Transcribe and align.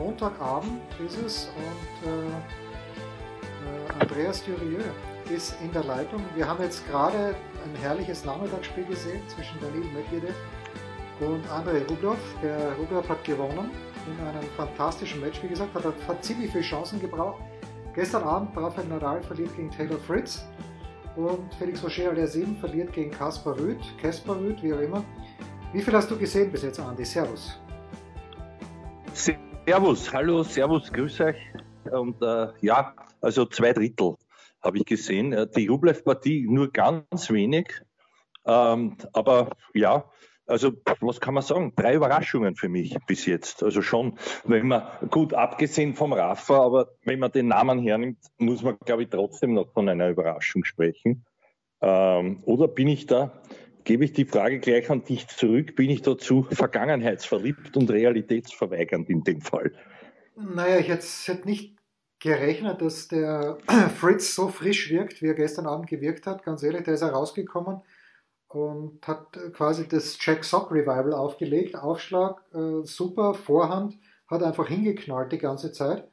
Montagabend 0.00 0.80
ist 1.04 1.18
es 1.18 1.50
und 1.56 2.08
äh, 2.08 2.26
äh, 2.26 4.00
Andreas 4.00 4.42
Dürieu 4.42 4.80
ist 5.28 5.54
in 5.62 5.70
der 5.72 5.84
Leitung. 5.84 6.24
Wir 6.34 6.48
haben 6.48 6.62
jetzt 6.62 6.88
gerade 6.88 7.34
ein 7.64 7.82
herrliches 7.82 8.24
Nachmittagsspiel 8.24 8.84
gesehen 8.84 9.20
zwischen 9.28 9.60
Daniel 9.60 9.84
Medvedev 9.92 10.34
und 11.20 11.46
Andrei 11.50 11.82
Rublev. 11.82 12.16
Der 12.42 12.74
Rublev 12.78 13.06
hat 13.10 13.22
gewonnen 13.24 13.70
in 14.06 14.26
einem 14.26 14.48
fantastischen 14.56 15.20
Match, 15.20 15.42
wie 15.42 15.48
gesagt, 15.48 15.74
hat, 15.74 15.84
hat 15.84 16.24
ziemlich 16.24 16.50
viele 16.50 16.64
Chancen 16.64 16.98
gebraucht. 16.98 17.42
Gestern 17.94 18.22
Abend 18.22 18.56
Rafael 18.56 18.88
Nadal 18.88 19.22
verliert 19.22 19.54
gegen 19.54 19.70
Taylor 19.70 19.98
Fritz 19.98 20.46
und 21.16 21.54
Felix 21.56 21.84
Rocher 21.84 22.08
Aliasim 22.08 22.56
verliert 22.56 22.94
gegen 22.94 23.10
Kaspar 23.10 23.58
Rüth, 23.58 23.82
Kaspar 24.00 24.36
Rüth, 24.36 24.62
wie 24.62 24.72
auch 24.72 24.80
immer. 24.80 25.04
Wie 25.74 25.82
viel 25.82 25.94
hast 25.94 26.10
du 26.10 26.16
gesehen 26.16 26.50
bis 26.50 26.62
jetzt, 26.62 26.80
Andi? 26.80 27.04
Servus. 27.04 27.60
Servus, 29.66 30.12
hallo, 30.12 30.42
servus, 30.42 30.90
grüß 30.92 31.20
euch. 31.20 31.36
Und 31.90 32.20
äh, 32.22 32.48
ja, 32.60 32.94
also 33.20 33.44
zwei 33.46 33.72
Drittel 33.72 34.16
habe 34.62 34.78
ich 34.78 34.84
gesehen. 34.84 35.32
Äh, 35.32 35.46
die 35.54 35.68
Rublev-Partie 35.68 36.46
nur 36.48 36.72
ganz 36.72 37.30
wenig. 37.30 37.68
Ähm, 38.46 38.96
aber 39.12 39.50
ja, 39.74 40.10
also 40.46 40.72
was 41.00 41.20
kann 41.20 41.34
man 41.34 41.42
sagen? 41.42 41.72
Drei 41.76 41.94
Überraschungen 41.94 42.56
für 42.56 42.68
mich 42.68 42.96
bis 43.06 43.26
jetzt. 43.26 43.62
Also 43.62 43.82
schon, 43.82 44.18
wenn 44.44 44.66
man, 44.66 44.88
gut, 45.10 45.34
abgesehen 45.34 45.94
vom 45.94 46.12
Rafa, 46.12 46.64
aber 46.64 46.88
wenn 47.04 47.20
man 47.20 47.30
den 47.30 47.48
Namen 47.48 47.78
hernimmt, 47.80 48.18
muss 48.38 48.62
man, 48.62 48.76
glaube 48.84 49.04
ich, 49.04 49.10
trotzdem 49.10 49.54
noch 49.54 49.72
von 49.72 49.88
einer 49.88 50.08
Überraschung 50.08 50.64
sprechen. 50.64 51.24
Ähm, 51.80 52.42
oder 52.44 52.66
bin 52.66 52.88
ich 52.88 53.06
da, 53.06 53.39
gebe 53.84 54.04
ich 54.04 54.12
die 54.12 54.24
Frage 54.24 54.58
gleich 54.58 54.90
an 54.90 55.04
dich 55.04 55.26
zurück, 55.28 55.76
bin 55.76 55.90
ich 55.90 56.02
dazu 56.02 56.46
vergangenheitsverliebt 56.50 57.76
und 57.76 57.90
realitätsverweigernd 57.90 59.08
in 59.08 59.24
dem 59.24 59.40
Fall? 59.40 59.72
Naja, 60.36 60.78
ich 60.78 60.88
hätte, 60.88 61.46
nicht 61.46 61.76
gerechnet, 62.18 62.80
dass 62.82 63.08
der 63.08 63.58
Fritz 63.96 64.34
so 64.34 64.48
frisch 64.48 64.90
wirkt, 64.90 65.22
wie 65.22 65.28
er 65.28 65.34
gestern 65.34 65.66
Abend 65.66 65.88
gewirkt 65.88 66.26
hat. 66.26 66.44
Ganz 66.44 66.62
ehrlich, 66.62 66.84
der 66.84 66.94
ist 66.94 67.02
herausgekommen 67.02 67.80
und 68.48 69.06
hat 69.06 69.38
quasi 69.52 69.86
das 69.88 70.18
Jack 70.20 70.44
Sock 70.44 70.70
Revival 70.70 71.12
aufgelegt. 71.12 71.76
Aufschlag, 71.76 72.42
äh, 72.52 72.84
super, 72.84 73.34
Vorhand, 73.34 73.98
hat 74.28 74.42
einfach 74.42 74.68
hingeknallt 74.68 75.32
die 75.32 75.38
ganze 75.38 75.72
Zeit. 75.72 76.08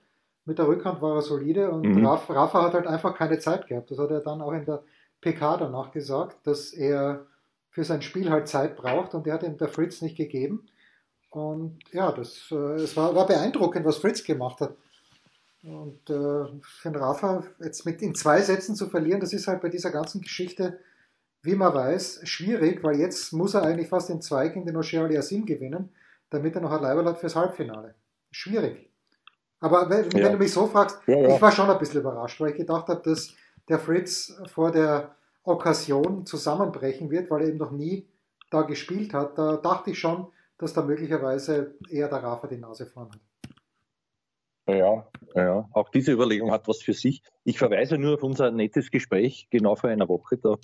Mit 0.45 0.59
der 0.59 0.67
Rückhand 0.67 1.01
war 1.01 1.15
er 1.15 1.21
solide 1.21 1.71
und 1.71 1.85
mhm. 1.85 2.05
Rafa, 2.05 2.33
Rafa 2.33 2.63
hat 2.63 2.73
halt 2.73 2.87
einfach 2.87 3.15
keine 3.15 3.39
Zeit 3.39 3.67
gehabt. 3.67 3.91
Das 3.91 3.97
hat 3.97 4.11
er 4.11 4.21
dann 4.21 4.41
auch 4.41 4.53
in 4.53 4.65
der 4.65 4.83
PK 5.21 5.57
danach 5.57 5.91
gesagt, 5.91 6.45
dass 6.47 6.73
er 6.73 7.25
für 7.77 7.83
sein 7.83 8.01
Spiel 8.01 8.31
halt 8.31 8.47
Zeit 8.47 8.75
braucht 8.75 9.13
und 9.13 9.27
der 9.27 9.35
hat 9.35 9.43
ihm 9.43 9.55
der 9.55 9.67
Fritz 9.67 10.01
nicht 10.01 10.17
gegeben. 10.17 10.65
Und 11.29 11.77
ja, 11.91 12.11
das, 12.11 12.49
äh, 12.51 12.81
es 12.81 12.97
war, 12.97 13.13
war 13.13 13.27
beeindruckend, 13.27 13.85
was 13.85 13.97
Fritz 13.97 14.23
gemacht 14.23 14.61
hat. 14.61 14.75
Und 15.61 16.09
äh, 16.09 16.47
für 16.61 16.89
den 16.89 16.95
Rafa 16.95 17.43
jetzt 17.59 17.85
mit 17.85 18.01
in 18.01 18.15
zwei 18.15 18.41
Sätzen 18.41 18.75
zu 18.75 18.87
verlieren, 18.87 19.19
das 19.19 19.33
ist 19.33 19.47
halt 19.47 19.61
bei 19.61 19.69
dieser 19.69 19.91
ganzen 19.91 20.21
Geschichte 20.21 20.79
wie 21.43 21.55
man 21.55 21.71
weiß, 21.73 22.21
schwierig, 22.23 22.83
weil 22.83 22.99
jetzt 22.99 23.31
muss 23.31 23.53
er 23.53 23.63
eigentlich 23.63 23.89
fast 23.89 24.09
den 24.09 24.21
Zweig 24.21 24.55
in 24.55 24.65
den 24.65 24.75
Oshea 24.75 25.03
Aliasim 25.03 25.45
gewinnen, 25.45 25.89
damit 26.29 26.55
er 26.55 26.61
noch 26.61 26.71
ein 26.71 26.81
Leiberl 26.81 27.05
hat 27.05 27.19
fürs 27.19 27.35
Halbfinale. 27.35 27.93
Schwierig. 28.31 28.89
Aber 29.59 29.89
wenn, 29.89 30.09
ja. 30.09 30.25
wenn 30.25 30.33
du 30.33 30.37
mich 30.39 30.51
so 30.51 30.67
fragst, 30.67 30.99
ja, 31.07 31.17
ja. 31.17 31.35
ich 31.35 31.41
war 31.41 31.51
schon 31.51 31.69
ein 31.69 31.77
bisschen 31.77 32.01
überrascht, 32.01 32.41
weil 32.41 32.49
ich 32.51 32.57
gedacht 32.57 32.87
habe, 32.87 33.01
dass 33.03 33.33
der 33.69 33.79
Fritz 33.79 34.35
vor 34.47 34.71
der 34.71 35.15
Okkasion 35.47 36.25
zusammenbrechen 36.25 37.09
wird, 37.09 37.31
weil 37.31 37.43
er 37.43 37.47
eben 37.49 37.57
noch 37.57 37.71
nie 37.71 38.07
da 38.49 38.63
gespielt 38.63 39.13
hat. 39.13 39.37
Da 39.37 39.57
dachte 39.57 39.91
ich 39.91 39.99
schon, 39.99 40.27
dass 40.57 40.73
da 40.73 40.81
möglicherweise 40.81 41.75
eher 41.89 42.09
der 42.09 42.23
Rafa 42.23 42.47
die 42.47 42.57
Nase 42.57 42.85
vorn 42.85 43.09
hat. 43.11 43.19
Ja, 44.69 45.07
ja, 45.33 45.69
auch 45.71 45.89
diese 45.89 46.11
Überlegung 46.11 46.51
hat 46.51 46.67
was 46.67 46.81
für 46.81 46.93
sich. 46.93 47.23
Ich 47.45 47.57
verweise 47.57 47.97
nur 47.97 48.15
auf 48.15 48.23
unser 48.23 48.51
nettes 48.51 48.91
Gespräch 48.91 49.47
genau 49.49 49.75
vor 49.75 49.89
einer 49.89 50.09
Woche. 50.09 50.37
Da 50.37 50.57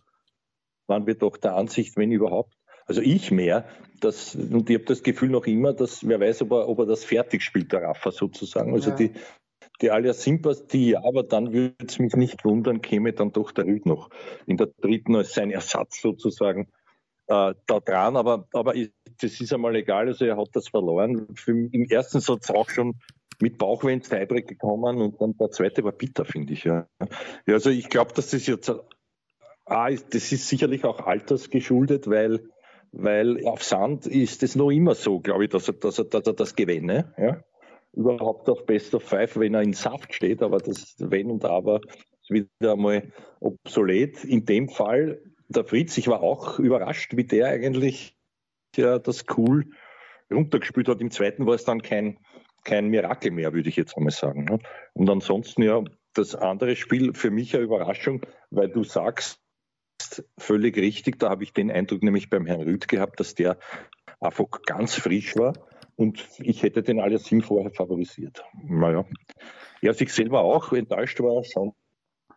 waren 0.88 1.08
wir 1.08 1.16
doch 1.16 1.38
der 1.38 1.56
Ansicht, 1.56 1.96
wenn 1.96 2.12
überhaupt, 2.12 2.54
also 2.86 3.00
ich 3.00 3.32
mehr, 3.32 3.66
dass, 4.02 4.36
und 4.36 4.70
ich 4.70 4.76
habe 4.76 4.86
das 4.86 5.04
Gefühl 5.04 5.30
noch 5.30 5.46
immer, 5.46 5.72
dass 5.72 6.06
wer 6.06 6.20
weiß, 6.20 6.42
ob 6.42 6.52
er, 6.52 6.68
ob 6.68 6.80
er 6.80 6.86
das 6.86 7.06
fertig 7.06 7.44
spielt, 7.44 7.72
der 7.72 7.84
Rafa 7.84 8.12
sozusagen. 8.12 8.74
Also 8.74 8.90
ja. 8.90 8.96
die, 8.98 9.14
die 9.84 9.92
Alia 9.92 10.14
ja, 10.14 11.04
aber 11.04 11.24
dann 11.24 11.54
würde 11.54 11.76
es 11.86 12.00
mich 12.00 12.16
nicht 12.16 12.46
wundern, 12.46 12.82
käme 12.82 13.14
dann 13.14 13.32
doch 13.32 13.52
der 13.52 13.66
Rüd 13.66 13.86
noch 13.86 14.10
in 14.48 14.58
der 14.58 14.68
dritten 14.82 15.16
als 15.16 15.34
sein 15.34 15.52
Ersatz 15.52 16.02
sozusagen 16.02 16.70
äh, 17.28 17.54
da 17.68 17.80
dran. 17.80 18.16
Aber, 18.16 18.48
aber 18.54 18.74
das 18.74 19.42
ist 19.42 19.54
einmal 19.54 19.76
egal, 19.76 20.08
also 20.08 20.26
er 20.26 20.38
hat 20.38 20.50
das 20.54 20.70
verloren. 20.70 21.28
Für, 21.36 21.52
Im 21.52 21.86
ersten 21.90 22.22
Satz 22.22 22.50
auch 22.50 22.70
schon 22.70 22.96
mit 23.42 23.58
Bauchweh 23.58 23.94
ins 23.94 24.10
Tiebreak 24.10 24.48
gekommen 24.48 25.02
und 25.02 25.22
dann 25.22 25.36
der 25.38 25.52
zweite 25.52 25.84
war 25.84 25.92
bitter, 25.92 26.26
finde 26.26 26.54
ich. 26.54 26.64
Ja. 26.64 26.88
ja 27.46 27.54
also 27.54 27.70
ich 27.70 27.90
glaube, 27.90 28.14
dass 28.14 28.32
das 28.32 28.48
jetzt 28.48 28.72
Ah, 29.66 29.90
das 29.90 30.32
ist 30.32 30.50
sicherlich 30.50 30.84
auch 30.84 31.00
altersgeschuldet, 31.00 32.10
weil, 32.10 32.50
weil 32.92 33.46
auf 33.48 33.64
Sand 33.64 34.08
ist 34.08 34.44
es 34.44 34.56
noch 34.56 34.72
immer 34.72 34.94
so, 34.94 35.22
glaube 35.22 35.46
ich, 35.46 35.52
dass 35.52 35.70
er, 35.70 35.76
dass 35.76 36.00
er, 36.00 36.06
dass 36.06 36.28
er 36.28 36.34
das 36.34 36.56
gewinne. 36.56 37.14
Ja? 37.18 37.44
Überhaupt 37.94 38.50
auf 38.50 38.66
Best 38.66 38.96
of 38.96 39.04
Five, 39.04 39.38
wenn 39.38 39.54
er 39.54 39.62
in 39.62 39.74
Saft 39.74 40.14
steht, 40.14 40.42
aber 40.42 40.58
das 40.58 40.96
Wenn 40.98 41.30
und 41.30 41.46
Aber 41.46 41.80
ist 42.22 42.32
wieder 42.32 42.74
einmal 42.74 43.12
obsolet. 43.40 44.24
In 44.24 44.46
dem 44.46 44.70
Fall 44.70 45.22
der 45.48 45.66
Fritz, 45.66 45.98
ich 45.98 46.08
war 46.08 46.22
auch 46.22 46.60
überrascht, 46.60 47.16
wie 47.16 47.26
der 47.26 47.48
eigentlich 47.48 48.16
ja, 48.76 48.98
das 48.98 49.26
cool 49.38 49.66
runtergespielt 50.32 50.88
hat. 50.88 51.02
Im 51.02 51.12
zweiten 51.12 51.46
war 51.46 51.54
es 51.54 51.66
dann 51.66 51.82
kein, 51.82 52.18
kein 52.64 52.88
Mirakel 52.88 53.32
mehr, 53.32 53.54
würde 53.54 53.70
ich 53.70 53.76
jetzt 53.76 53.96
einmal 53.96 54.12
sagen. 54.12 54.46
Ne? 54.46 54.60
Und 54.94 55.10
ansonsten 55.10 55.62
ja, 55.62 55.84
das 56.14 56.34
andere 56.36 56.76
Spiel 56.76 57.14
für 57.14 57.30
mich 57.30 57.56
eine 57.56 57.64
Überraschung, 57.64 58.26
weil 58.50 58.70
du 58.70 58.84
sagst, 58.84 59.40
völlig 60.38 60.78
richtig. 60.78 61.20
Da 61.20 61.30
habe 61.30 61.44
ich 61.44 61.54
den 61.54 61.72
Eindruck 61.72 62.04
nämlich 62.04 62.30
beim 62.30 62.46
Herrn 62.46 62.62
Rüth 62.62 62.88
gehabt, 62.88 63.20
dass 63.20 63.36
der 63.36 63.58
einfach 64.20 64.46
ganz 64.66 64.96
frisch 64.96 65.36
war 65.36 65.54
und 66.04 66.28
ich 66.40 66.64
hätte 66.64 66.84
den 66.84 67.00
Aliasim 67.00 67.42
vorher 67.42 67.72
favorisiert. 67.72 68.44
Naja, 68.62 69.06
er 69.82 69.94
sich 69.94 70.14
selber 70.14 70.42
auch 70.42 70.74
enttäuscht 70.74 71.20
war 71.22 71.44
schon, 71.46 71.72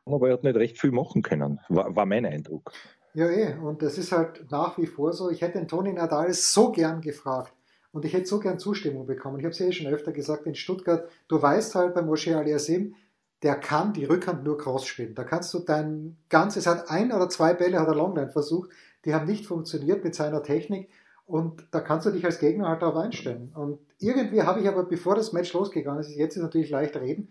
aber 0.04 0.28
er 0.28 0.34
hat 0.34 0.44
nicht 0.44 0.56
recht 0.56 0.81
viel 0.81 0.93
machen 0.93 1.22
können, 1.22 1.59
war, 1.69 1.94
war 1.94 2.06
mein 2.06 2.25
Eindruck. 2.25 2.72
Ja, 3.15 3.28
eh, 3.28 3.54
und 3.54 3.82
das 3.82 3.99
ist 3.99 4.12
halt 4.12 4.50
nach 4.50 4.78
wie 4.78 4.87
vor 4.87 5.12
so. 5.12 5.31
Ich 5.31 5.43
hätte 5.43 5.59
den 5.59 5.69
Toni 5.69 5.93
Nadal 5.93 6.32
so 6.32 6.71
gern 6.71 7.00
gefragt 7.00 7.53
und 7.91 8.04
ich 8.04 8.12
hätte 8.12 8.27
so 8.27 8.38
gern 8.38 8.59
Zustimmung 8.59 9.06
bekommen. 9.06 9.38
Ich 9.38 9.44
habe 9.44 9.53
es 9.53 9.59
ja 9.59 9.66
eh 9.66 9.72
schon 9.72 9.93
öfter 9.93 10.12
gesagt 10.12 10.47
in 10.47 10.54
Stuttgart. 10.54 11.09
Du 11.27 11.41
weißt 11.43 11.75
halt 11.75 11.94
beim 11.94 12.06
Moshe 12.06 12.37
Aliasim, 12.37 12.94
der 13.43 13.56
kann 13.56 13.94
die 13.94 14.04
Rückhand 14.04 14.44
nur 14.44 14.59
cross 14.59 14.87
spielen. 14.87 15.15
Da 15.15 15.25
kannst 15.25 15.53
du 15.54 15.59
dein 15.59 16.19
ganzes, 16.28 16.66
hat 16.66 16.88
ein 16.91 17.10
oder 17.10 17.28
zwei 17.28 17.54
Bälle 17.54 17.81
hat 17.81 17.88
er 17.88 17.94
Longline 17.97 18.31
versucht, 18.31 18.71
die 19.04 19.15
haben 19.15 19.27
nicht 19.27 19.47
funktioniert 19.47 20.04
mit 20.04 20.15
seiner 20.15 20.43
Technik 20.43 20.88
und 21.27 21.67
da 21.73 21.81
kannst 21.81 22.07
du 22.07 22.11
dich 22.11 22.25
als 22.25 22.39
Gegner 22.39 22.69
halt 22.69 22.83
darauf 22.83 22.97
einstellen. 22.97 23.53
Und 23.55 23.81
irgendwie 23.99 24.43
habe 24.43 24.61
ich 24.61 24.69
aber, 24.69 24.85
bevor 24.85 25.17
das 25.17 25.33
Match 25.33 25.53
losgegangen 25.53 26.01
ist, 26.01 26.15
jetzt 26.15 26.37
ist 26.37 26.43
natürlich 26.43 26.71
leicht 26.71 26.97
reden, 26.97 27.28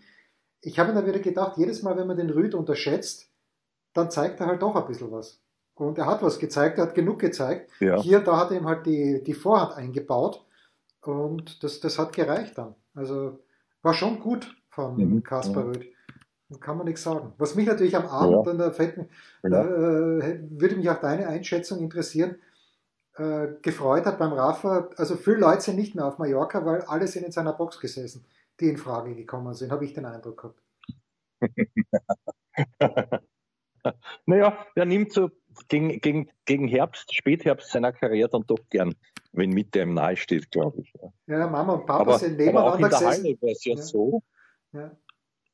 ich 0.60 0.78
habe 0.78 0.90
mir 0.90 0.96
dann 0.96 1.06
wieder 1.06 1.20
gedacht, 1.20 1.56
jedes 1.56 1.82
Mal, 1.82 1.96
wenn 1.96 2.06
man 2.06 2.16
den 2.16 2.30
Rüd 2.30 2.54
unterschätzt, 2.54 3.30
dann 3.94 4.10
zeigt 4.10 4.40
er 4.40 4.46
halt 4.46 4.62
doch 4.62 4.74
ein 4.74 4.86
bisschen 4.86 5.10
was. 5.12 5.40
Und 5.74 5.98
er 5.98 6.06
hat 6.06 6.22
was 6.22 6.38
gezeigt, 6.38 6.78
er 6.78 6.84
hat 6.84 6.94
genug 6.94 7.18
gezeigt. 7.18 7.70
Ja. 7.80 8.00
Hier, 8.00 8.20
da 8.20 8.38
hat 8.38 8.50
er 8.50 8.58
ihm 8.58 8.66
halt 8.66 8.84
die, 8.86 9.22
die 9.22 9.34
Vorhand 9.34 9.74
eingebaut 9.74 10.44
und 11.02 11.62
das, 11.62 11.80
das 11.80 11.98
hat 11.98 12.14
gereicht 12.14 12.58
dann. 12.58 12.74
Also 12.94 13.38
war 13.82 13.94
schon 13.94 14.20
gut 14.20 14.56
von 14.68 14.96
mhm. 14.96 15.22
Kaspar. 15.22 15.66
Rüd. 15.68 15.86
Kann 16.60 16.76
man 16.76 16.86
nichts 16.86 17.02
sagen. 17.02 17.32
Was 17.38 17.56
mich 17.56 17.66
natürlich 17.66 17.96
am 17.96 18.06
Abend, 18.06 18.36
ja. 18.36 18.42
dann 18.42 18.58
da 18.58 18.70
fällt, 18.70 19.08
ja. 19.42 19.62
äh, 19.62 20.40
würde 20.48 20.76
mich 20.76 20.88
auch 20.88 21.00
deine 21.00 21.26
Einschätzung 21.26 21.80
interessieren, 21.80 22.36
äh, 23.18 23.48
gefreut 23.62 24.06
hat 24.06 24.18
beim 24.18 24.32
Rafa. 24.32 24.88
Also 24.96 25.16
viele 25.16 25.38
Leute 25.38 25.62
sind 25.62 25.76
nicht 25.76 25.94
mehr 25.94 26.06
auf 26.06 26.18
Mallorca, 26.18 26.64
weil 26.64 26.82
alle 26.82 27.06
sind 27.06 27.24
in 27.24 27.32
seiner 27.32 27.52
Box 27.52 27.80
gesessen, 27.80 28.24
die 28.60 28.68
in 28.68 28.76
Frage 28.76 29.14
gekommen 29.14 29.54
sind, 29.54 29.72
habe 29.72 29.84
ich 29.84 29.94
den 29.94 30.04
Eindruck 30.06 30.40
gehabt. 30.40 30.62
naja, 34.26 34.66
er 34.74 34.84
nimmt 34.84 35.12
so 35.12 35.30
gegen, 35.68 36.00
gegen, 36.00 36.30
gegen 36.44 36.68
Herbst, 36.68 37.14
Spätherbst 37.14 37.70
seiner 37.70 37.92
Karriere 37.92 38.30
dann 38.30 38.44
doch 38.46 38.58
gern 38.70 38.94
wenn 39.36 39.50
Mitte 39.50 39.80
ihm 39.80 39.94
nahe 39.94 40.16
steht, 40.16 40.50
glaube 40.50 40.80
ich. 40.80 40.92
Ja. 41.26 41.38
ja, 41.38 41.46
Mama 41.46 41.74
und 41.74 41.86
Papa 41.86 42.02
aber, 42.02 42.18
sind 42.18 42.36
nebeneinander 42.36 42.60
aber 42.60 42.72
auch 42.72 42.76
in 42.76 42.82
der 42.82 42.90
gesessen. 42.90 43.24
Halle 43.24 43.38
war 43.40 43.50
es 43.50 43.64
ja, 43.64 43.74
ja. 43.74 43.82
so. 43.82 44.22
Ja. 44.72 44.96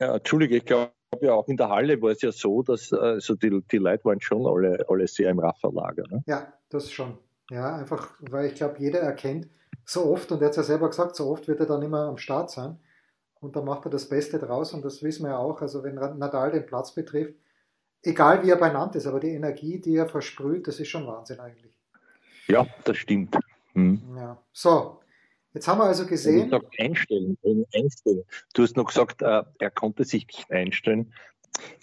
ja. 0.01 0.17
Entschuldige, 0.17 0.57
ich 0.57 0.65
glaube 0.65 0.93
ja 1.21 1.35
auch 1.35 1.49
in 1.49 1.57
der 1.57 1.69
Halle 1.69 2.01
war 2.01 2.11
es 2.11 2.23
ja 2.23 2.33
so, 2.33 2.63
dass 2.63 2.93
also 2.93 3.35
die, 3.35 3.63
die 3.71 3.79
Leute 3.79 4.05
waren 4.05 4.21
schon 4.21 4.47
alle, 4.47 4.85
alle 4.89 5.07
sehr 5.07 5.31
im 5.31 5.41
Rafferlager. 5.41 6.05
Ne? 6.09 6.23
Ja, 6.27 6.53
das 6.71 6.91
schon. 6.91 7.19
Ja, 7.53 7.77
einfach, 7.77 8.15
weil 8.21 8.47
ich 8.47 8.55
glaube, 8.55 8.77
jeder 8.79 9.01
erkennt 9.01 9.47
so 9.85 10.07
oft, 10.07 10.33
und 10.33 10.41
er 10.41 10.47
hat 10.47 10.53
es 10.53 10.57
ja 10.57 10.63
selber 10.63 10.89
gesagt, 10.89 11.17
so 11.17 11.29
oft 11.29 11.47
wird 11.49 11.61
er 11.61 11.67
dann 11.67 11.83
immer 11.83 12.07
am 12.07 12.17
Start 12.17 12.51
sein. 12.51 12.79
Und 13.41 13.57
da 13.57 13.61
macht 13.61 13.85
er 13.85 13.91
das 13.91 14.09
Beste 14.09 14.39
draus 14.39 14.73
und 14.73 14.85
das 14.85 15.03
wissen 15.03 15.25
wir 15.25 15.33
ja 15.33 15.39
auch. 15.39 15.61
Also 15.61 15.83
wenn 15.83 15.97
Nadal 15.97 16.53
den 16.53 16.65
Platz 16.65 16.95
betrifft, 16.95 17.35
egal 18.03 18.43
wie 18.43 18.51
er 18.51 18.57
benannt 18.57 18.95
ist, 18.95 19.07
aber 19.07 19.21
die 19.21 19.31
Energie, 19.31 19.81
die 19.81 19.97
er 19.97 20.09
versprüht, 20.09 20.67
das 20.67 20.81
ist 20.81 20.89
schon 20.89 21.07
Wahnsinn 21.07 21.41
eigentlich. 21.41 21.77
Ja, 22.47 22.67
das 22.85 22.97
stimmt. 22.97 23.37
Hm. 23.75 24.01
Ja. 24.17 24.41
So, 24.53 25.01
jetzt 25.53 25.69
haben 25.69 25.79
wir 25.79 25.85
also 25.85 26.07
gesehen. 26.07 26.45
Gesagt, 26.45 26.75
einstellen, 26.79 27.37
einstellen. 27.75 28.25
Du 28.55 28.63
hast 28.63 28.77
noch 28.77 28.87
gesagt, 28.87 29.21
äh, 29.21 29.43
er 29.59 29.71
konnte 29.71 30.05
sich 30.05 30.27
nicht 30.27 30.51
einstellen. 30.51 31.13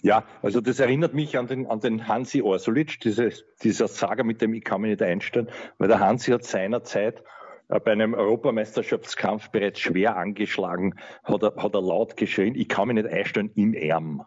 Ja, 0.02 0.24
also 0.42 0.60
das 0.60 0.80
erinnert 0.80 1.14
mich 1.14 1.38
an 1.38 1.46
den, 1.46 1.66
an 1.66 1.80
den 1.80 2.08
Hansi 2.08 2.42
Orsulic, 2.42 3.00
diese, 3.00 3.30
dieser 3.62 3.88
Saga 3.88 4.24
mit 4.24 4.40
dem 4.40 4.54
Ich 4.54 4.64
kann 4.64 4.80
mich 4.80 4.90
nicht 4.90 5.02
einstellen, 5.02 5.48
weil 5.78 5.88
der 5.88 6.00
Hansi 6.00 6.32
hat 6.32 6.44
seinerzeit 6.44 7.22
äh, 7.68 7.78
bei 7.80 7.92
einem 7.92 8.14
Europameisterschaftskampf 8.14 9.50
bereits 9.50 9.80
schwer 9.80 10.16
angeschlagen, 10.16 10.96
hat 11.22 11.42
er, 11.42 11.54
hat 11.56 11.74
er 11.74 11.82
laut 11.82 12.16
geschrien, 12.16 12.54
ich 12.54 12.68
kann 12.68 12.88
mich 12.88 12.96
nicht 12.96 13.08
einstellen 13.08 13.50
im 13.54 13.74
Ärm. 13.74 14.26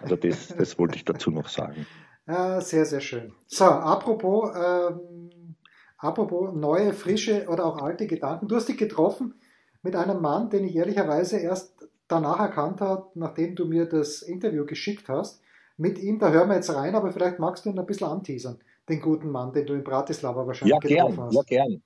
Also 0.00 0.16
das, 0.16 0.48
das 0.48 0.78
wollte 0.78 0.96
ich 0.96 1.04
dazu 1.04 1.30
noch 1.30 1.48
sagen. 1.48 1.86
Ja, 2.26 2.60
sehr, 2.60 2.86
sehr 2.86 3.00
schön. 3.00 3.34
So, 3.46 3.64
apropos, 3.64 4.50
ähm, 4.56 5.56
apropos 5.98 6.54
neue, 6.54 6.92
frische 6.92 7.46
oder 7.48 7.66
auch 7.66 7.82
alte 7.82 8.06
Gedanken. 8.06 8.48
Du 8.48 8.56
hast 8.56 8.68
dich 8.68 8.78
getroffen 8.78 9.34
mit 9.82 9.94
einem 9.94 10.22
Mann, 10.22 10.48
den 10.48 10.64
ich 10.64 10.74
ehrlicherweise 10.74 11.38
erst 11.38 11.86
danach 12.08 12.40
erkannt 12.40 12.80
habe, 12.80 13.08
nachdem 13.14 13.54
du 13.54 13.66
mir 13.66 13.86
das 13.86 14.22
Interview 14.22 14.66
geschickt 14.66 15.08
hast. 15.08 15.42
Mit 15.76 15.98
ihm, 15.98 16.18
da 16.18 16.30
hören 16.30 16.48
wir 16.48 16.56
jetzt 16.56 16.72
rein, 16.72 16.94
aber 16.94 17.10
vielleicht 17.12 17.38
magst 17.38 17.64
du 17.64 17.70
ihn 17.70 17.78
ein 17.78 17.86
bisschen 17.86 18.06
anteasern, 18.06 18.58
den 18.88 19.00
guten 19.00 19.30
Mann, 19.30 19.52
den 19.52 19.66
du 19.66 19.74
in 19.74 19.82
Bratislava 19.82 20.46
wahrscheinlich 20.46 20.72
ja, 20.72 20.78
getroffen 20.78 21.16
gern, 21.16 21.26
hast. 21.26 21.34
Ja, 21.34 21.42
gern. 21.42 21.82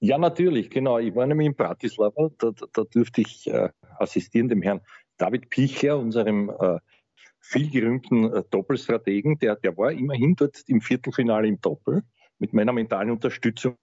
Ja, 0.00 0.18
natürlich, 0.18 0.70
genau. 0.70 0.98
Ich 0.98 1.14
war 1.14 1.26
nämlich 1.26 1.48
in 1.48 1.56
Bratislava, 1.56 2.30
da, 2.38 2.52
da, 2.52 2.66
da 2.72 2.84
durfte 2.84 3.20
ich 3.20 3.48
äh, 3.48 3.70
assistieren 3.98 4.48
dem 4.48 4.62
Herrn 4.62 4.80
David 5.16 5.50
Pichler, 5.50 5.98
unserem 5.98 6.50
äh, 6.50 6.78
vielgerühmten 7.40 8.32
äh, 8.32 8.44
Doppelstrategen. 8.50 9.38
Der, 9.40 9.56
der 9.56 9.76
war 9.76 9.90
immerhin 9.90 10.36
dort 10.36 10.62
im 10.66 10.80
Viertelfinale 10.80 11.48
im 11.48 11.60
Doppel 11.60 12.04
mit 12.38 12.52
meiner 12.52 12.72
mentalen 12.72 13.10
Unterstützung. 13.10 13.76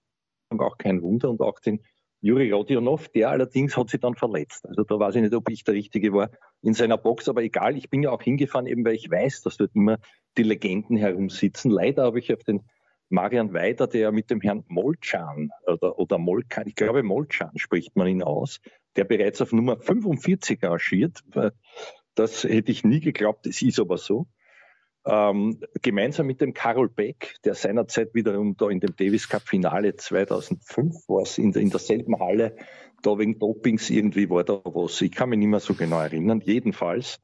Auch 0.56 0.78
kein 0.78 1.02
Wunder. 1.02 1.28
Und 1.28 1.40
auch 1.42 1.58
den 1.60 1.82
Juri 2.20 2.50
Rodionov, 2.50 3.08
der 3.08 3.30
allerdings 3.30 3.76
hat 3.76 3.90
sich 3.90 4.00
dann 4.00 4.14
verletzt. 4.14 4.66
Also 4.66 4.84
da 4.84 4.98
weiß 4.98 5.16
ich 5.16 5.22
nicht, 5.22 5.34
ob 5.34 5.48
ich 5.50 5.64
der 5.64 5.74
Richtige 5.74 6.12
war 6.12 6.30
in 6.62 6.74
seiner 6.74 6.96
Box, 6.96 7.28
aber 7.28 7.42
egal, 7.42 7.76
ich 7.76 7.90
bin 7.90 8.02
ja 8.02 8.10
auch 8.10 8.22
hingefahren, 8.22 8.66
eben 8.66 8.84
weil 8.84 8.94
ich 8.94 9.10
weiß, 9.10 9.42
dass 9.42 9.56
dort 9.56 9.74
immer 9.74 9.98
die 10.36 10.42
Legenden 10.42 10.96
herumsitzen. 10.96 11.70
Leider 11.70 12.04
habe 12.04 12.18
ich 12.18 12.32
auf 12.32 12.42
den 12.42 12.62
Marian 13.08 13.52
Weider, 13.52 13.86
der 13.86 14.10
mit 14.10 14.30
dem 14.30 14.40
Herrn 14.40 14.64
Molchan 14.66 15.50
oder, 15.66 15.98
oder 15.98 16.18
Molkan, 16.18 16.66
ich 16.66 16.74
glaube 16.74 17.02
Molchan 17.02 17.52
spricht 17.56 17.94
man 17.94 18.08
ihn 18.08 18.22
aus, 18.22 18.60
der 18.96 19.04
bereits 19.04 19.40
auf 19.40 19.52
Nummer 19.52 19.78
45 19.78 20.62
rangiert. 20.62 21.22
Das 22.14 22.44
hätte 22.44 22.72
ich 22.72 22.82
nie 22.82 23.00
geglaubt, 23.00 23.46
es 23.46 23.62
ist 23.62 23.78
aber 23.78 23.98
so. 23.98 24.26
Ähm, 25.08 25.60
gemeinsam 25.82 26.26
mit 26.26 26.40
dem 26.40 26.52
Carol 26.52 26.88
Beck, 26.88 27.36
der 27.44 27.54
seinerzeit 27.54 28.12
wiederum 28.14 28.56
da 28.56 28.68
in 28.68 28.80
dem 28.80 28.96
Davis 28.96 29.28
Cup 29.28 29.42
Finale 29.42 29.94
2005 29.94 31.08
war 31.08 31.24
in, 31.36 31.52
in 31.52 31.70
derselben 31.70 32.18
Halle, 32.18 32.56
da 33.02 33.16
wegen 33.16 33.38
Dopings 33.38 33.88
irgendwie 33.88 34.28
war 34.28 34.42
da 34.42 34.60
was. 34.64 35.00
Ich 35.02 35.12
kann 35.12 35.28
mich 35.28 35.38
nicht 35.38 35.48
mehr 35.48 35.60
so 35.60 35.74
genau 35.74 36.00
erinnern. 36.00 36.42
Jedenfalls 36.44 37.20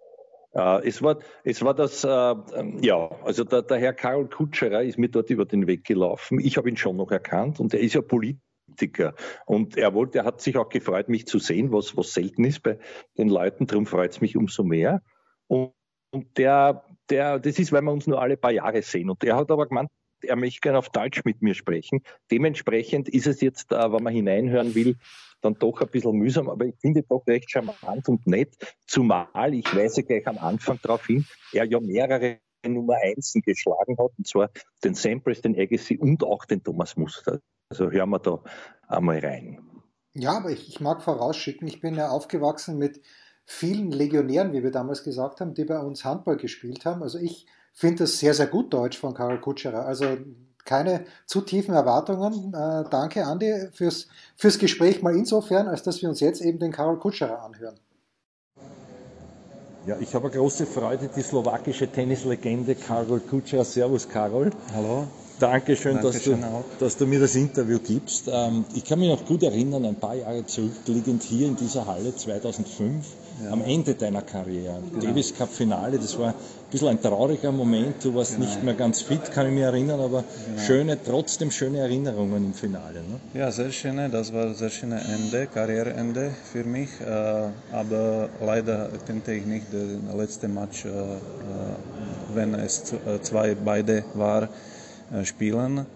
äh, 0.55 0.87
es, 0.87 1.02
war, 1.02 1.19
es 1.44 1.62
war 1.62 1.75
das, 1.75 2.05
äh, 2.05 2.34
ja, 2.82 3.11
also 3.25 3.44
der, 3.44 3.62
der 3.62 3.79
Herr 3.79 3.94
Karol 3.94 4.29
Kutscherer 4.29 4.82
ist 4.82 4.99
mir 4.99 5.08
dort 5.08 5.31
über 5.31 5.44
den 5.44 5.67
Weg 5.67 5.84
gelaufen. 5.84 6.38
Ich 6.40 6.56
habe 6.56 6.69
ihn 6.69 6.76
schon 6.76 6.96
noch 6.96 7.11
erkannt 7.11 7.58
und 7.58 7.73
er 7.75 7.81
ist 7.81 7.94
ja 7.94 8.02
Politiker. 8.02 9.14
Und 9.46 9.76
er 9.76 9.94
wollte, 9.94 10.19
er 10.19 10.25
hat 10.25 10.40
sich 10.40 10.56
auch 10.56 10.69
gefreut, 10.69 11.08
mich 11.08 11.26
zu 11.26 11.38
sehen, 11.38 11.73
was, 11.73 11.96
was 11.96 12.12
selten 12.12 12.44
ist 12.44 12.62
bei 12.62 12.79
den 13.17 13.29
Leuten, 13.29 13.67
darum 13.67 13.87
freut 13.87 14.12
es 14.12 14.20
mich 14.20 14.37
umso 14.37 14.62
mehr. 14.62 15.02
Und, 15.46 15.73
und 16.11 16.37
der, 16.37 16.84
der, 17.11 17.39
das 17.39 17.59
ist, 17.59 17.73
weil 17.73 17.83
wir 17.83 17.93
uns 17.93 18.07
nur 18.07 18.21
alle 18.21 18.37
paar 18.37 18.53
Jahre 18.53 18.83
sehen. 18.83 19.11
Und 19.11 19.23
der 19.23 19.37
hat 19.37 19.51
aber 19.51 19.67
gemeint, 19.67 19.91
er 20.23 20.37
möchte 20.37 20.61
gerne 20.61 20.79
auf 20.79 20.91
Deutsch 20.91 21.25
mit 21.25 21.43
mir 21.43 21.55
sprechen. 21.55 22.03
Dementsprechend 22.31 23.09
ist 23.09 23.27
es 23.27 23.41
jetzt, 23.41 23.73
äh, 23.73 23.93
wenn 23.93 24.03
man 24.03 24.15
hineinhören 24.15 24.75
will, 24.75 24.97
dann 25.41 25.55
doch 25.55 25.81
ein 25.81 25.89
bisschen 25.89 26.13
mühsam, 26.13 26.49
aber 26.49 26.67
ich 26.67 26.77
finde 26.81 27.03
doch 27.03 27.27
recht 27.27 27.51
charmant 27.51 28.09
und 28.09 28.27
nett, 28.27 28.55
zumal 28.87 29.55
ich 29.55 29.75
weise 29.75 30.05
gleich 30.05 30.27
am 30.29 30.39
Anfang 30.39 30.79
darauf 30.83 31.05
hin, 31.07 31.27
er 31.53 31.65
ja 31.65 31.81
mehrere 31.81 32.39
Nummer 32.65 32.95
Einsen 33.03 33.43
geschlagen 33.43 33.97
hat, 33.99 34.13
und 34.17 34.27
zwar 34.27 34.51
den 34.85 34.95
Samples, 34.95 35.43
den 35.43 35.59
Agassi 35.59 35.99
und 35.99 36.23
auch 36.23 36.45
den 36.45 36.63
Thomas 36.63 36.97
Muster. 36.97 37.41
Also 37.69 37.91
hören 37.91 38.11
wir 38.11 38.21
da 38.21 38.43
einmal 38.87 39.19
rein. 39.19 39.61
Ja, 40.15 40.37
aber 40.37 40.51
ich, 40.51 40.69
ich 40.69 40.81
mag 40.81 41.03
vorausschicken, 41.03 41.67
ich 41.67 41.81
bin 41.81 41.95
ja 41.95 42.11
aufgewachsen 42.11 42.79
mit 42.79 43.01
vielen 43.44 43.91
Legionären, 43.91 44.53
wie 44.53 44.62
wir 44.62 44.71
damals 44.71 45.03
gesagt 45.03 45.41
haben, 45.41 45.55
die 45.55 45.65
bei 45.65 45.79
uns 45.79 46.05
Handball 46.05 46.37
gespielt 46.37 46.85
haben. 46.85 47.03
Also 47.03 47.19
ich 47.19 47.47
finde 47.73 48.05
das 48.05 48.19
sehr, 48.19 48.35
sehr 48.35 48.47
gut 48.47 48.73
Deutsch 48.73 48.99
von 48.99 49.15
Karl 49.15 49.41
Kutscherer. 49.41 49.87
Also 49.87 50.17
keine 50.65 51.05
zu 51.27 51.41
tiefen 51.41 51.75
Erwartungen. 51.75 52.55
Äh, 52.55 52.85
danke, 52.91 53.25
Andi, 53.27 53.69
fürs, 53.73 54.09
fürs 54.37 54.59
Gespräch 54.59 55.03
mal 55.03 55.15
insofern, 55.17 55.69
als 55.69 55.83
dass 55.83 56.03
wir 56.03 56.09
uns 56.09 56.21
jetzt 56.21 56.41
eben 56.41 56.59
den 56.59 56.73
Karol 56.73 56.99
Kutscherer 56.99 57.43
anhören. 57.43 57.77
Ja, 59.87 59.97
ich 59.99 60.15
habe 60.15 60.31
große 60.31 60.65
Freude, 60.65 61.11
die 61.15 61.23
slowakische 61.23 61.89
Tennislegende 61.91 62.77
Karol 62.77 63.19
Kutscherer. 63.19 63.65
Servus, 63.65 64.09
Karol. 64.09 64.50
Hallo. 64.73 65.09
Dankeschön, 65.43 66.00
Dankeschön 66.00 66.41
dass, 66.41 66.50
du, 66.79 66.85
dass 66.85 66.97
du 66.97 67.05
mir 67.05 67.19
das 67.19 67.35
Interview 67.35 67.81
gibst. 67.81 68.31
Ähm, 68.33 68.65
ich 68.77 68.85
kann 68.85 69.00
mich 69.00 69.09
noch 69.09 69.27
gut 69.27 69.43
erinnern, 69.43 69.85
ein 69.85 69.97
paar 69.97 70.15
Jahre 70.15 70.47
zurückliegend 70.47 71.25
hier 71.25 71.49
in 71.49 71.56
dieser 71.56 71.85
Halle 71.85 72.15
2005 72.15 73.05
ja. 73.43 73.50
am 73.50 73.61
Ende 73.62 73.94
deiner 73.94 74.23
Karriere. 74.23 74.81
Genau. 74.91 75.05
Davis 75.05 75.35
Cup 75.35 75.53
Finale, 75.53 75.99
das 75.99 76.17
war 76.17 76.29
ein 76.29 76.35
bisschen 76.71 76.87
ein 76.87 77.03
trauriger 77.03 77.50
Moment. 77.50 78.05
Du 78.05 78.15
warst 78.15 78.37
genau. 78.37 78.47
nicht 78.47 78.62
mehr 78.62 78.75
ganz 78.75 79.03
fit, 79.03 79.33
kann 79.33 79.49
ich 79.49 79.53
mich 79.53 79.65
erinnern, 79.65 79.99
aber 79.99 80.23
genau. 80.47 80.62
schöne, 80.62 80.97
trotzdem 81.05 81.50
schöne 81.50 81.79
Erinnerungen 81.79 82.44
im 82.44 82.55
Finale. 82.55 83.00
Ne? 83.00 83.41
Ja, 83.41 83.50
sehr 83.50 83.73
schöne. 83.73 84.11
Das 84.11 84.33
war 84.33 84.47
ein 84.47 84.55
sehr 84.55 84.71
schönes 84.71 85.03
Ende, 85.09 85.49
Karriereende 85.49 86.31
für 86.53 86.62
mich. 86.62 86.89
Äh, 87.00 87.75
aber 87.75 88.29
leider 88.41 88.91
konnte 89.08 89.32
ich 89.32 89.44
nicht 89.44 89.67
das 89.72 90.17
letzte 90.17 90.46
Match, 90.46 90.84
äh, 90.84 90.89
äh, 90.89 91.15
wenn 92.32 92.55
es 92.55 92.94
zwei 93.22 93.56
beide 93.56 94.05
war, 94.15 94.49
spielen. 95.25 95.87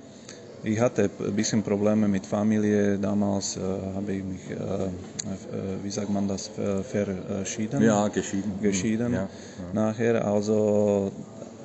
Ich 0.63 0.81
hatte 0.81 1.11
ein 1.21 1.37
bisschen 1.37 1.63
Probleme 1.63 2.09
mit 2.09 2.27
Familie. 2.27 2.99
Damals 2.99 3.57
äh, 3.57 3.61
habe 3.95 4.13
ich 4.13 4.25
mich, 4.25 4.51
äh, 4.51 5.85
wie 5.85 5.91
sagt 5.91 6.11
man 6.11 6.27
das, 6.27 6.51
verschieden. 6.91 7.83
Ja, 7.83 8.09
geschieden. 8.09 8.53
Geschieden 8.61 9.13
ja, 9.13 9.21
ja. 9.21 9.29
nachher. 9.73 10.25
Also 10.25 11.13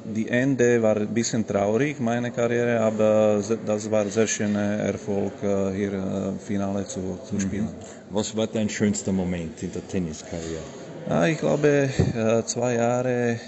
die 0.04 0.28
Ende 0.30 0.82
war 0.82 0.98
ein 0.98 1.14
bisschen 1.14 1.46
traurig, 1.46 2.00
meine 2.00 2.32
Karriere, 2.32 2.80
aber 2.82 3.42
das 3.66 3.92
war 3.92 4.02
ein 4.02 4.12
sehr 4.12 4.28
schöner 4.28 4.78
Erfolg, 4.78 5.34
äh, 5.44 5.72
hier 5.74 5.94
im 5.94 6.36
äh, 6.36 6.40
Finale 6.40 6.86
zu, 6.88 7.20
zu 7.28 7.36
mhm. 7.36 7.40
spielen. 7.40 7.70
Was 8.10 8.36
war 8.36 8.48
dein 8.48 8.70
schönster 8.70 9.12
Moment 9.12 9.62
in 9.64 9.72
der 9.72 9.88
Tenniskarriere? 9.88 10.64
Ich 11.08 11.40
glaube, 11.40 11.90
äh, 12.16 12.44
zwei 12.46 12.76
Jahre 12.76 13.40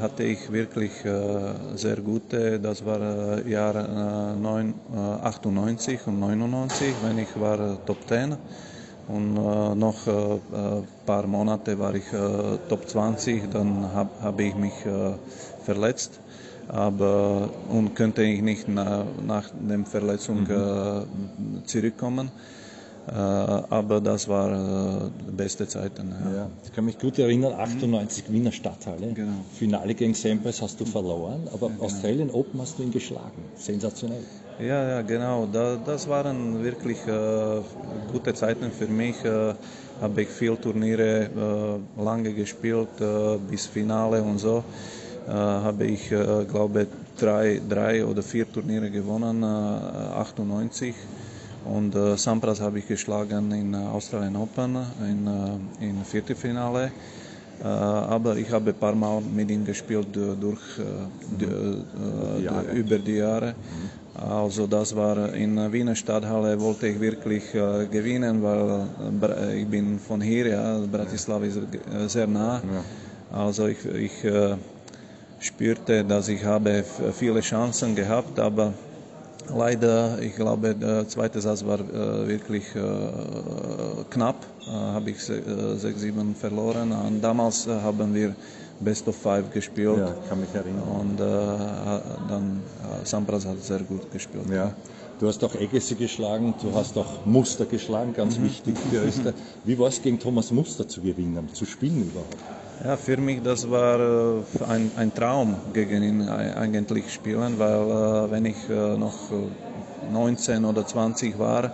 hatte 0.00 0.24
ich 0.24 0.52
wirklich 0.52 1.04
äh, 1.04 1.54
sehr 1.74 1.96
gute. 1.96 2.60
Das 2.60 2.84
war 2.84 3.00
äh, 3.00 3.50
Jahr 3.50 3.74
98 5.22 6.06
und 6.06 6.20
99, 6.20 6.94
wenn 7.02 7.18
ich 7.18 7.28
war 7.40 7.84
Top 7.86 8.06
10. 8.06 8.36
Und 9.08 9.34
noch 9.34 10.06
ein 10.06 10.84
paar 11.06 11.26
Monate 11.26 11.78
war 11.78 11.94
ich 11.94 12.04
Top 12.68 12.86
20, 12.86 13.50
dann 13.50 13.90
habe 13.94 14.10
hab 14.20 14.38
ich 14.38 14.54
mich 14.54 14.74
verletzt. 15.64 16.20
Aber 16.68 17.48
und 17.70 17.94
könnte 17.94 18.22
ich 18.22 18.42
nicht 18.42 18.68
nach, 18.68 19.06
nach 19.26 19.50
der 19.58 19.86
Verletzung 19.86 20.42
mhm. 20.42 21.64
zurückkommen. 21.64 22.30
Äh, 23.08 23.14
aber 23.14 24.00
das 24.00 24.28
war 24.28 25.06
äh, 25.06 25.10
die 25.26 25.32
beste 25.32 25.66
Zeit. 25.66 25.92
Ja. 25.96 26.36
ja. 26.36 26.50
Ich 26.64 26.72
kann 26.72 26.84
mich 26.84 26.98
gut 26.98 27.18
erinnern, 27.18 27.54
98 27.54 28.28
mhm. 28.28 28.32
Wiener 28.34 28.52
Stadthalle. 28.52 29.12
Genau. 29.14 29.32
Finale 29.54 29.94
gegen 29.94 30.14
Sampras 30.14 30.60
hast 30.60 30.78
du 30.80 30.84
verloren, 30.84 31.48
aber 31.52 31.68
ja, 31.68 31.72
genau. 31.72 31.84
Australian 31.84 32.30
Open 32.30 32.60
hast 32.60 32.78
du 32.78 32.82
ihn 32.82 32.90
geschlagen. 32.90 33.42
Sensationell. 33.56 34.22
Ja, 34.58 34.88
ja, 34.88 35.02
genau. 35.02 35.46
Da, 35.50 35.78
das 35.82 36.08
waren 36.08 36.62
wirklich 36.62 36.98
äh, 37.06 37.60
gute 38.12 38.34
Zeiten 38.34 38.70
für 38.72 38.88
mich. 38.88 39.24
Äh, 39.24 39.54
habe 40.00 40.22
ich 40.22 40.28
viele 40.28 40.60
Turniere 40.60 41.80
äh, 41.96 42.02
lange 42.02 42.34
gespielt, 42.34 43.00
äh, 43.00 43.38
bis 43.50 43.66
Finale 43.66 44.22
und 44.22 44.38
so. 44.38 44.62
habe 45.28 45.84
ich, 45.84 46.08
glaube 46.08 46.86
drei, 47.18 47.60
drei 47.68 48.02
oder 48.02 48.22
vier 48.22 48.50
Turniere 48.50 48.90
gewonnen, 48.90 49.44
98 49.44 50.94
Und 51.68 51.94
äh, 51.94 52.16
Sampras 52.16 52.60
habe 52.60 52.78
ich 52.78 52.88
geschlagen 52.88 53.52
in 53.52 53.74
Australian 53.74 54.36
Open 54.36 54.76
in, 55.00 55.26
äh, 55.26 55.86
in 55.86 56.04
Viertelfinale. 56.04 56.90
Äh, 57.60 57.64
aber 57.64 58.36
ich 58.36 58.50
habe 58.50 58.70
ein 58.70 58.76
paar 58.76 58.94
Mal 58.94 59.20
mit 59.20 59.50
ihm 59.50 59.64
gespielt 59.64 60.08
durch, 60.14 60.60
die, 61.40 61.46
die 61.46 62.78
über 62.78 62.98
die 62.98 63.16
Jahre. 63.16 63.54
Also 64.14 64.66
das 64.66 64.96
war 64.96 65.32
in 65.34 65.72
Wiener 65.72 65.94
Stadthalle 65.94 66.58
wollte 66.60 66.88
ich 66.88 66.98
wirklich 66.98 67.54
äh, 67.54 67.86
gewinnen, 67.86 68.42
weil 68.42 68.88
äh, 69.30 69.60
ich 69.60 69.68
bin 69.68 69.98
von 70.00 70.20
hier, 70.20 70.48
ja, 70.48 70.78
Bratislava 70.90 71.44
ist 71.44 71.58
sehr 72.08 72.26
nah. 72.26 72.56
Ja. 72.56 73.38
Also 73.38 73.68
ich, 73.68 73.84
ich 73.84 74.24
äh, 74.24 74.56
spürte, 75.38 76.04
dass 76.04 76.28
ich 76.28 76.44
habe 76.44 76.84
viele 77.12 77.40
Chancen 77.40 77.94
gehabt, 77.94 78.40
aber 78.40 78.72
leider, 79.54 80.20
ich 80.20 80.34
glaube, 80.34 80.74
der 80.74 81.08
zweite 81.08 81.40
Satz 81.40 81.64
war 81.64 81.80
äh, 81.80 82.28
wirklich 82.28 82.64
äh, 82.74 82.80
knapp, 84.10 84.36
äh, 84.66 84.70
habe 84.70 85.10
ich 85.10 85.18
6-7 85.18 86.34
verloren. 86.34 86.92
Und 86.92 87.20
damals 87.20 87.66
haben 87.66 88.14
wir 88.14 88.34
Best 88.80 89.08
of 89.08 89.16
Five 89.16 89.50
gespielt. 89.52 89.98
Ja, 89.98 90.14
kann 90.28 90.40
mich 90.40 90.54
erinnern. 90.54 90.82
Und 90.82 91.20
äh, 91.20 91.24
dann 92.28 92.62
äh, 92.82 93.04
Sampras 93.04 93.46
hat 93.46 93.62
sehr 93.62 93.80
gut 93.80 94.10
gespielt. 94.12 94.44
Ja. 94.50 94.72
Du 95.18 95.26
hast 95.26 95.42
auch 95.42 95.54
Agassi 95.56 95.96
geschlagen, 95.96 96.54
du 96.62 96.72
hast 96.72 96.96
auch 96.96 97.26
Muster 97.26 97.64
geschlagen, 97.64 98.12
ganz 98.12 98.38
mhm. 98.38 98.44
wichtig 98.44 98.76
für 98.90 99.04
Österreich. 99.04 99.34
Wie 99.64 99.76
war 99.76 99.88
es 99.88 100.00
gegen 100.00 100.18
Thomas 100.18 100.52
Muster 100.52 100.86
zu 100.86 101.00
gewinnen, 101.00 101.48
zu 101.52 101.64
spielen 101.64 102.02
überhaupt? 102.02 102.36
Ja, 102.84 102.96
für 102.96 103.16
mich 103.16 103.42
das 103.42 103.68
war 103.68 103.98
äh, 103.98 104.64
ein, 104.64 104.92
ein 104.94 105.12
Traum 105.12 105.56
gegen 105.72 106.00
ihn 106.04 106.28
eigentlich 106.28 107.12
spielen, 107.12 107.58
weil 107.58 107.80
äh, 107.80 108.30
wenn 108.30 108.44
ich 108.44 108.68
äh, 108.68 108.96
noch 108.96 109.32
19 110.08 110.64
oder 110.64 110.86
20 110.86 111.36
war, 111.40 111.72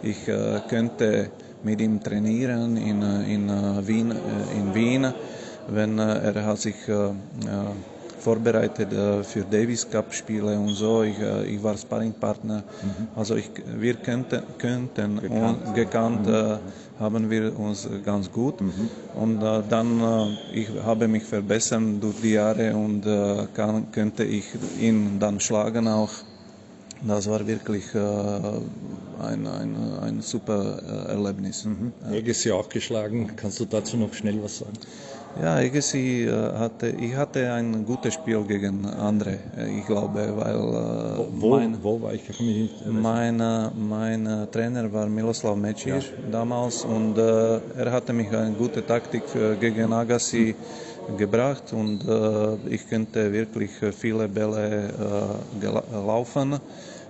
ich 0.00 0.26
könnte 0.26 1.30
mit 1.62 1.80
ihm 1.80 2.00
trainieren 2.00 2.76
in, 2.76 3.02
in, 3.02 3.48
Wien, 3.86 4.10
in 4.52 4.74
Wien 4.74 5.12
wenn 5.66 5.98
er 5.98 6.44
hat 6.44 6.60
sich 6.60 6.76
vorbereitet 8.24 8.90
äh, 8.92 9.22
für 9.22 9.42
Davis 9.42 9.88
Cup 9.88 10.12
Spiele 10.14 10.58
und 10.58 10.74
so. 10.74 11.02
Ich, 11.02 11.18
ich 11.46 11.62
war 11.62 11.76
Sparringpartner. 11.76 12.58
Mhm. 12.58 13.08
Also 13.14 13.36
ich, 13.36 13.50
wir 13.76 13.94
könnten, 13.96 14.42
könnten 14.58 15.20
gekannt, 15.20 15.66
und 15.66 15.74
gekannt 15.74 16.26
mhm. 16.26 16.58
haben 16.98 17.30
wir 17.30 17.58
uns 17.58 17.88
ganz 18.04 18.30
gut. 18.32 18.60
Mhm. 18.60 18.88
Und 19.14 19.40
dann 19.68 19.88
ich 20.52 20.68
habe 20.84 21.06
mich 21.08 21.24
verbessert 21.24 21.82
durch 22.00 22.20
die 22.22 22.32
Jahre 22.32 22.74
und 22.74 23.02
kann, 23.54 23.90
könnte 23.92 24.24
ich 24.24 24.46
ihn 24.80 25.18
dann 25.18 25.40
schlagen 25.40 25.86
auch. 25.88 26.10
Das 27.06 27.28
war 27.28 27.46
wirklich 27.46 27.84
ein, 27.94 29.46
ein, 29.46 29.76
ein 30.00 30.22
super 30.22 30.78
Erlebnis. 31.08 31.64
Mhm. 31.64 31.92
Agassi 32.10 32.50
auch 32.52 32.68
geschlagen. 32.68 33.30
Kannst 33.36 33.60
du 33.60 33.66
dazu 33.66 33.96
noch 33.96 34.14
schnell 34.14 34.42
was 34.42 34.58
sagen? 34.58 34.78
Ja, 35.40 35.56
Agassi 35.56 36.28
hatte, 36.30 36.90
ich 36.90 37.16
hatte 37.16 37.52
ein 37.52 37.84
gutes 37.84 38.14
Spiel 38.14 38.44
gegen 38.44 38.86
andere, 38.86 39.38
ich 39.68 39.84
glaube, 39.84 40.32
weil 40.36 40.58
wo, 41.40 41.56
mein, 41.56 41.76
wo 41.82 42.00
war 42.00 42.14
ich? 42.14 42.22
Mein, 42.88 43.42
mein 43.88 44.48
Trainer 44.52 44.92
war 44.92 45.06
Miloslav 45.06 45.56
Mecic 45.56 45.86
ja. 45.86 46.00
damals 46.30 46.84
und 46.84 47.18
äh, 47.18 47.58
er 47.76 47.90
hatte 47.90 48.12
mich 48.12 48.30
eine 48.32 48.54
gute 48.54 48.86
Taktik 48.86 49.24
gegen 49.58 49.92
Agassi 49.92 50.54
gebracht 51.18 51.72
und 51.72 52.06
äh, 52.08 52.74
ich 52.74 52.88
könnte 52.88 53.32
wirklich 53.32 53.70
viele 53.92 54.28
Bälle 54.28 54.88
äh, 55.60 55.66
laufen 55.92 56.58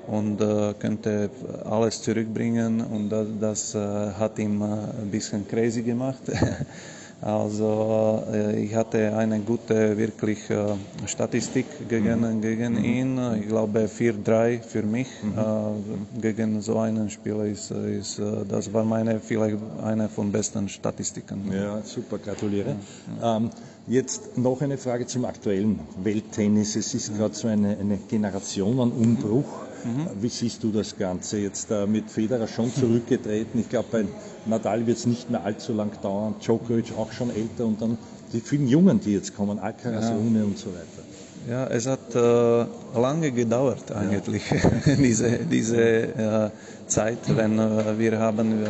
und 0.07 0.41
äh, 0.41 0.75
könnte 0.79 1.31
alles 1.65 2.03
zurückbringen 2.03 2.81
und 2.81 3.11
das, 3.11 3.27
das 3.41 3.75
äh, 3.75 3.79
hat 4.19 4.39
ihm 4.39 4.63
ein 4.63 5.11
bisschen 5.11 5.47
crazy 5.47 5.83
gemacht. 5.83 6.23
Also 7.25 8.23
äh, 8.31 8.63
ich 8.63 8.75
hatte 8.75 9.17
eine 9.17 9.41
gute 9.41 9.97
wirklich 9.97 10.51
äh, 10.51 10.75
Statistik 11.07 11.65
gegen, 11.89 12.21
mhm. 12.21 12.43
gegen 12.43 12.75
mhm. 12.75 12.85
ihn. 12.85 13.19
Ich 13.41 13.49
glaube 13.49 13.89
4-3 13.89 14.61
für 14.61 14.83
mich 14.83 15.09
mhm. 15.23 15.33
Äh, 15.39 16.21
gegen 16.21 16.61
so 16.61 16.79
einen 16.79 17.09
Spieler 17.09 17.47
ist, 17.47 17.71
ist 17.71 18.21
das 18.47 18.71
war 18.75 18.85
meine 18.85 19.21
vielleicht 19.21 19.57
eine 19.83 20.11
von 20.11 20.33
besten 20.33 20.69
Statistiken. 20.69 21.51
Ja, 21.51 21.81
super, 21.83 22.19
gratuliere. 22.19 22.77
Ja. 23.23 23.39
Ähm, 23.39 23.49
jetzt 23.87 24.37
noch 24.37 24.61
eine 24.61 24.77
Frage 24.77 25.07
zum 25.07 25.25
aktuellen 25.25 25.81
Welttennis. 26.03 26.77
Es 26.77 26.93
ist 26.93 27.17
gerade 27.17 27.35
so 27.35 27.49
eine, 27.49 27.79
eine 27.79 27.97
Generationenumbruch. 27.97 29.65
Mhm. 29.85 30.23
Wie 30.23 30.29
siehst 30.29 30.63
du 30.63 30.71
das 30.71 30.97
Ganze? 30.97 31.39
Jetzt 31.39 31.71
äh, 31.71 31.87
mit 31.87 32.11
Federer 32.11 32.49
schon 32.49 32.73
zurückgetreten. 32.73 33.61
Ich 33.61 33.69
glaube, 33.69 33.89
bei 33.91 34.05
Nadal 34.47 34.87
wird 34.87 34.99
es 34.99 35.07
nicht 35.07 35.31
mehr 35.31 35.45
allzu 35.45 35.73
lang 35.73 35.91
dauern. 36.03 36.35
Djokovic 36.41 36.97
auch 36.97 37.13
schon 37.13 37.31
älter 37.31 37.67
und 37.67 37.81
dann 37.81 37.99
die 38.33 38.41
vielen 38.41 38.67
Jungen, 38.67 39.01
die 39.01 39.13
jetzt 39.13 39.37
kommen, 39.37 39.59
Alcaraz, 39.59 40.05
ja. 40.09 40.17
Rune 40.17 40.45
und 40.45 40.59
so 40.59 40.71
weiter. 40.71 41.03
Ja, 41.49 41.67
es 41.67 41.87
hat 41.87 42.15
äh, 42.15 42.99
lange 42.99 43.31
gedauert 43.31 43.93
eigentlich, 43.93 44.43
ja. 44.51 44.95
diese, 44.97 45.39
diese 45.39 45.77
äh, 45.79 46.51
Zeit, 46.87 47.19
wenn 47.37 47.59
äh, 47.59 47.99
wir 47.99 48.19
haben 48.19 48.65
äh, 48.65 48.69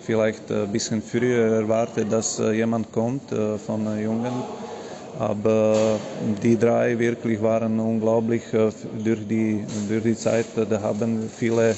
vielleicht 0.00 0.50
ein 0.50 0.72
bisschen 0.72 1.02
früher 1.02 1.60
erwartet, 1.60 2.10
dass 2.10 2.38
äh, 2.38 2.52
jemand 2.52 2.90
kommt 2.90 3.32
äh, 3.32 3.58
von 3.58 3.84
Jungen 4.00 4.32
aber 5.18 5.98
die 6.42 6.58
drei 6.58 6.98
wirklich 6.98 7.40
waren 7.40 7.80
unglaublich 7.80 8.42
äh, 8.52 8.70
durch 9.02 9.26
die, 9.26 9.64
durch 9.88 10.02
die 10.02 10.16
Zeit. 10.16 10.46
Da 10.68 10.80
haben 10.80 11.30
viele, 11.34 11.74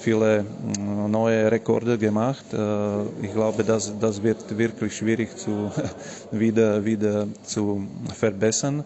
viele 0.00 0.42
mm, 0.42 1.10
neue 1.10 1.50
Rekorde 1.50 1.96
gemacht. 1.96 2.44
Äh, 2.52 3.02
ich 3.22 3.32
glaube, 3.32 3.62
das, 3.62 3.92
das 4.00 4.22
wird 4.22 4.58
wirklich 4.58 4.96
schwierig 4.96 5.36
zu, 5.36 5.70
wieder, 6.32 6.84
wieder 6.84 7.26
zu 7.44 7.86
verbessern. 8.14 8.82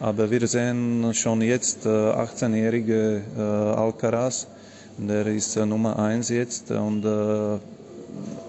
Aber 0.00 0.30
wir 0.30 0.46
sehen 0.46 1.12
schon 1.12 1.42
jetzt 1.42 1.86
18-jährige 1.86 3.20
äh, 3.36 3.40
Alcaraz, 3.40 4.46
der 4.96 5.26
ist 5.26 5.56
Nummer 5.56 5.98
1 5.98 6.28
jetzt 6.30 6.70
und 6.70 7.04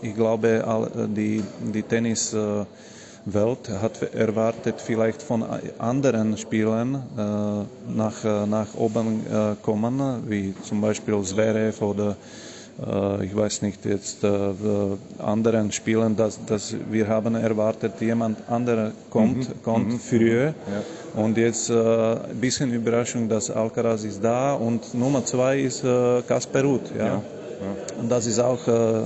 ich 0.01 0.15
glaube, 0.15 0.63
die, 1.15 1.43
die 1.73 1.83
Tennis 1.83 2.35
Welt 3.25 3.69
hat 3.69 4.01
erwartet, 4.13 4.81
vielleicht 4.81 5.21
von 5.21 5.45
anderen 5.77 6.37
Spielern 6.37 6.95
äh, 6.95 7.95
nach, 7.95 8.23
äh, 8.23 8.47
nach 8.47 8.73
oben 8.75 9.25
äh, 9.27 9.55
kommen, 9.61 10.23
wie 10.27 10.53
zum 10.63 10.81
Beispiel 10.81 11.21
Zverev 11.21 11.83
oder 11.83 12.15
äh, 12.85 13.25
ich 13.25 13.35
weiß 13.35 13.61
nicht, 13.61 13.85
jetzt 13.85 14.23
äh, 14.23 14.29
anderen 15.19 15.71
Spielen, 15.71 16.15
dass, 16.15 16.43
dass 16.45 16.75
wir 16.89 17.07
haben 17.07 17.35
erwartet, 17.35 17.93
jemand 17.99 18.37
anderer 18.49 18.91
kommt, 19.09 19.49
mhm. 19.49 19.63
kommt 19.63 19.89
mhm. 19.89 19.99
früher. 19.99 20.45
Ja. 20.45 21.21
Und 21.21 21.37
jetzt 21.37 21.69
äh, 21.69 21.73
ein 21.73 22.39
bisschen 22.39 22.73
Überraschung, 22.73 23.29
dass 23.29 23.51
Alcaraz 23.51 24.03
ist 24.03 24.23
da 24.23 24.53
und 24.53 24.93
Nummer 24.93 25.23
zwei 25.25 25.59
ist 25.59 25.83
äh, 25.83 26.21
Kasper 26.27 26.63
Ruth. 26.63 26.91
Ja? 26.97 27.05
ja. 27.05 27.21
Und 27.99 28.09
das 28.09 28.25
ist 28.25 28.39
auch, 28.39 28.67
äh, 28.67 29.03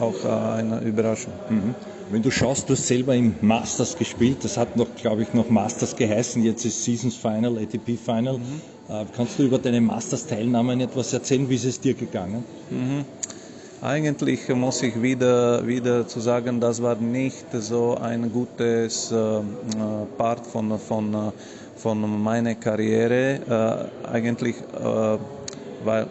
auch 0.00 0.24
eine 0.56 0.80
Überraschung. 0.80 1.32
Mhm. 1.48 1.74
Wenn 2.10 2.22
du 2.22 2.30
schaust, 2.30 2.68
du 2.68 2.74
hast 2.74 2.86
selber 2.86 3.14
im 3.14 3.34
Masters 3.40 3.96
gespielt, 3.96 4.44
das 4.44 4.58
hat 4.58 4.76
noch, 4.76 4.94
glaube 4.94 5.22
ich, 5.22 5.32
noch 5.32 5.48
Masters 5.48 5.96
geheißen, 5.96 6.42
jetzt 6.42 6.64
ist 6.64 6.84
Seasons 6.84 7.16
Final, 7.16 7.56
ATP 7.56 7.96
Final. 7.96 8.38
Mhm. 8.38 8.60
Äh, 8.88 9.06
kannst 9.16 9.38
du 9.38 9.44
über 9.44 9.58
deine 9.58 9.80
Masters-Teilnahmen 9.80 10.80
etwas 10.80 11.14
erzählen? 11.14 11.48
Wie 11.48 11.54
ist 11.54 11.64
es 11.64 11.80
dir 11.80 11.94
gegangen? 11.94 12.44
Mhm. 12.68 13.04
Eigentlich 13.80 14.48
muss 14.50 14.82
ich 14.82 15.00
wieder, 15.00 15.66
wieder 15.66 16.06
zu 16.06 16.20
sagen, 16.20 16.60
das 16.60 16.82
war 16.82 16.96
nicht 16.96 17.46
so 17.52 17.96
ein 17.96 18.30
gutes 18.30 19.10
äh, 19.10 19.16
äh 19.16 19.42
Part 20.18 20.46
von, 20.46 20.78
von, 20.78 21.14
äh, 21.14 21.32
von 21.76 22.22
meiner 22.22 22.54
Karriere. 22.54 23.90
Äh, 24.04 24.06
eigentlich, 24.06 24.56
weil 25.84 26.06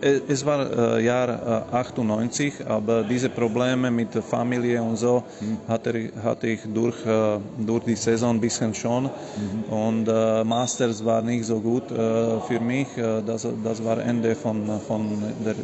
es 0.00 0.44
war 0.44 0.96
äh, 0.96 1.04
Jahr 1.04 1.66
98, 1.72 2.60
äh, 2.60 2.64
aber 2.64 3.02
diese 3.02 3.28
Probleme 3.28 3.90
mit 3.90 4.14
der 4.14 4.22
Familie 4.22 4.82
und 4.82 4.96
so 4.96 5.22
mhm. 5.40 5.58
hatte, 5.68 6.10
hatte 6.22 6.46
ich 6.46 6.60
durch, 6.72 6.96
äh, 7.06 7.38
durch 7.58 7.84
die 7.84 7.96
Saison 7.96 8.36
ein 8.36 8.40
bisschen 8.40 8.74
schon. 8.74 9.04
Mhm. 9.04 9.72
Und 9.72 10.08
äh, 10.08 10.44
Masters 10.44 11.04
war 11.04 11.22
nicht 11.22 11.44
so 11.44 11.60
gut 11.60 11.90
äh, 11.90 12.40
für 12.46 12.60
mich. 12.60 12.88
das, 13.26 13.46
das 13.64 13.84
war 13.84 13.98
Ende 13.98 14.34
von, 14.34 14.80
von 14.86 15.22
der, 15.44 15.54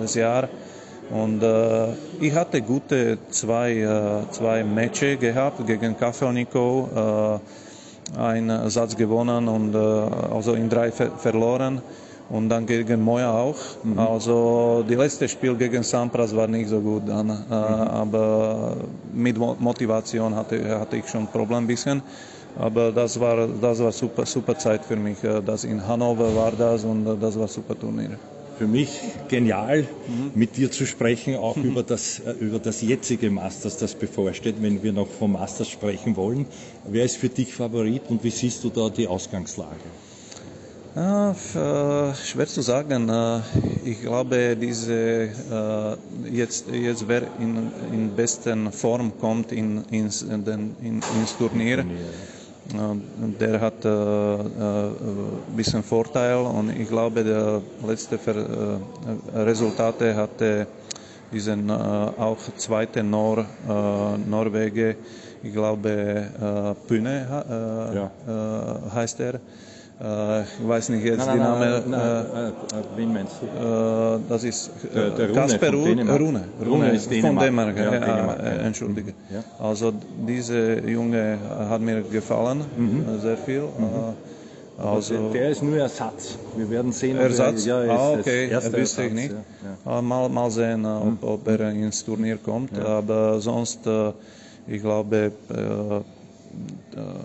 des 0.00 0.14
Jahres. 0.14 0.50
Und 1.10 1.42
ich 2.20 2.32
hatte 2.32 2.62
gute 2.62 3.18
zwei, 3.30 4.24
zwei 4.30 4.62
Matches 4.62 5.18
gehabt 5.18 5.66
gegen 5.66 5.96
Kafelnikov. 5.96 7.40
einen 8.16 8.70
Satz 8.70 8.96
gewonnen 8.96 9.48
und 9.48 9.74
also 9.74 10.54
in 10.54 10.68
drei 10.68 10.92
ver 10.92 11.10
verloren 11.18 11.80
und 12.30 12.48
dann 12.48 12.64
gegen 12.64 13.02
Moja 13.02 13.32
auch. 13.32 13.58
Mhm. 13.82 13.98
Also 13.98 14.84
die 14.88 14.94
letzte 14.94 15.28
Spiel 15.28 15.54
gegen 15.56 15.82
Sampras 15.82 16.34
war 16.34 16.46
nicht 16.46 16.68
so 16.68 16.80
gut 16.80 17.02
dann, 17.06 17.26
mhm. 17.26 17.52
aber 17.52 18.76
mit 19.12 19.36
Motivation 19.38 20.34
hatte, 20.34 20.78
hatte 20.78 20.96
ich 20.96 21.08
schon 21.08 21.22
ein 21.22 21.26
Problem 21.26 21.58
ein 21.58 21.66
bisschen. 21.66 22.02
Aber 22.58 22.90
das 22.92 23.18
war, 23.18 23.46
das 23.46 23.78
war 23.78 23.92
super, 23.92 24.26
super 24.26 24.58
Zeit 24.58 24.84
für 24.84 24.96
mich. 24.96 25.18
Das 25.46 25.64
in 25.64 25.86
Hannover 25.86 26.34
war 26.34 26.52
das 26.52 26.84
und 26.84 27.04
das 27.20 27.38
war 27.38 27.48
super 27.48 27.78
Turnier. 27.78 28.18
Für 28.58 28.66
mich 28.66 29.00
genial, 29.28 29.82
mhm. 30.06 30.32
mit 30.34 30.56
dir 30.56 30.70
zu 30.70 30.84
sprechen, 30.84 31.36
auch 31.36 31.56
mhm. 31.56 31.64
über, 31.64 31.82
das, 31.82 32.18
äh, 32.18 32.32
über 32.40 32.58
das 32.58 32.82
jetzige 32.82 33.30
Masters, 33.30 33.78
das 33.78 33.94
bevorsteht, 33.94 34.56
wenn 34.60 34.82
wir 34.82 34.92
noch 34.92 35.08
vom 35.08 35.32
Masters 35.32 35.68
sprechen 35.68 36.14
wollen. 36.16 36.44
Wer 36.86 37.06
ist 37.06 37.16
für 37.16 37.30
dich 37.30 37.54
Favorit 37.54 38.02
und 38.10 38.22
wie 38.22 38.30
siehst 38.30 38.62
du 38.62 38.68
da 38.68 38.90
die 38.90 39.06
Ausgangslage? 39.06 39.80
Ja, 40.96 41.30
äh, 41.30 42.14
schwer 42.14 42.46
zu 42.46 42.62
sagen. 42.62 43.08
Äh, 43.08 43.40
ich 43.84 44.00
glaube, 44.02 44.56
diese 44.56 45.28
jetzt, 46.32 46.66
jetzt 46.68 47.06
wer 47.06 47.22
in, 47.38 47.70
in 47.92 48.16
besten 48.16 48.72
Form 48.72 49.12
kommt 49.20 49.52
in, 49.52 49.84
ins, 49.90 50.22
in, 50.22 50.44
in, 50.82 51.00
ins 51.20 51.36
Turnier. 51.38 51.84
Der 53.40 53.60
hat 53.60 53.84
ein 53.84 55.56
bisschen 55.56 55.82
Vorteil 55.82 56.36
und 56.36 56.70
ich 56.70 56.88
glaube, 56.88 57.24
der 57.24 57.60
letzte 57.84 58.16
Resultate 59.34 60.14
hatte 60.14 60.68
diesen 61.32 61.68
auch 61.68 62.38
zweite 62.56 63.02
Nor, 63.02 63.44
Norwege, 64.24 64.96
ich 65.42 65.52
glaube 65.52 66.76
Püne 66.86 67.26
ja. 67.92 68.90
heißt 68.94 69.18
er 69.18 69.40
äh, 70.02 70.42
ich 70.42 70.66
weiß 70.66 70.88
nicht 70.90 71.04
jetzt 71.04 71.26
nein, 71.26 71.36
die 71.36 71.42
Name. 71.42 71.82
Nein, 71.86 72.00
äh, 72.00 72.48
äh, 72.48 72.52
wen 72.96 73.12
meinst 73.12 73.34
du? 73.42 74.20
das 74.28 74.44
ist 74.44 74.70
der, 74.94 75.10
der 75.10 75.28
Kasper 75.32 75.72
Rune. 75.72 76.18
Rune. 76.18 76.44
Rune 76.64 76.90
ist 76.92 77.10
Dänemark. 77.10 77.34
von 77.34 77.44
Dänemark. 77.44 77.76
Ja, 77.76 77.90
Dänemark 77.90 78.38
ja. 78.38 78.50
Entschuldige. 78.66 79.12
Ja. 79.30 79.44
Also 79.58 79.92
diese 80.26 80.80
Junge 80.80 81.38
hat 81.68 81.80
mir 81.82 82.02
gefallen, 82.02 82.64
mhm. 82.76 83.20
sehr 83.20 83.36
viel. 83.36 83.62
Mhm. 83.62 84.14
Also, 84.78 85.28
der 85.28 85.50
ist 85.50 85.62
nur 85.62 85.76
Ersatz. 85.76 86.38
Wir 86.56 86.70
werden 86.70 86.92
sehen. 86.92 87.18
Ersatz? 87.18 87.66
Er, 87.66 87.84
ja, 87.84 87.92
ah, 87.92 88.12
okay, 88.12 88.48
das 88.48 88.72
wüsste 88.72 89.04
ich 89.04 89.12
nicht. 89.12 89.34
Ja, 89.84 90.00
mal, 90.00 90.30
mal 90.30 90.50
sehen, 90.50 90.80
mhm. 90.80 91.18
ob, 91.20 91.46
ob, 91.46 91.48
er 91.48 91.70
ins 91.70 92.02
Turnier 92.02 92.38
kommt. 92.38 92.78
Aber 92.78 93.38
sonst, 93.40 93.80
ich 94.66 94.80
glaube, 94.80 95.32
äh, 95.50 96.19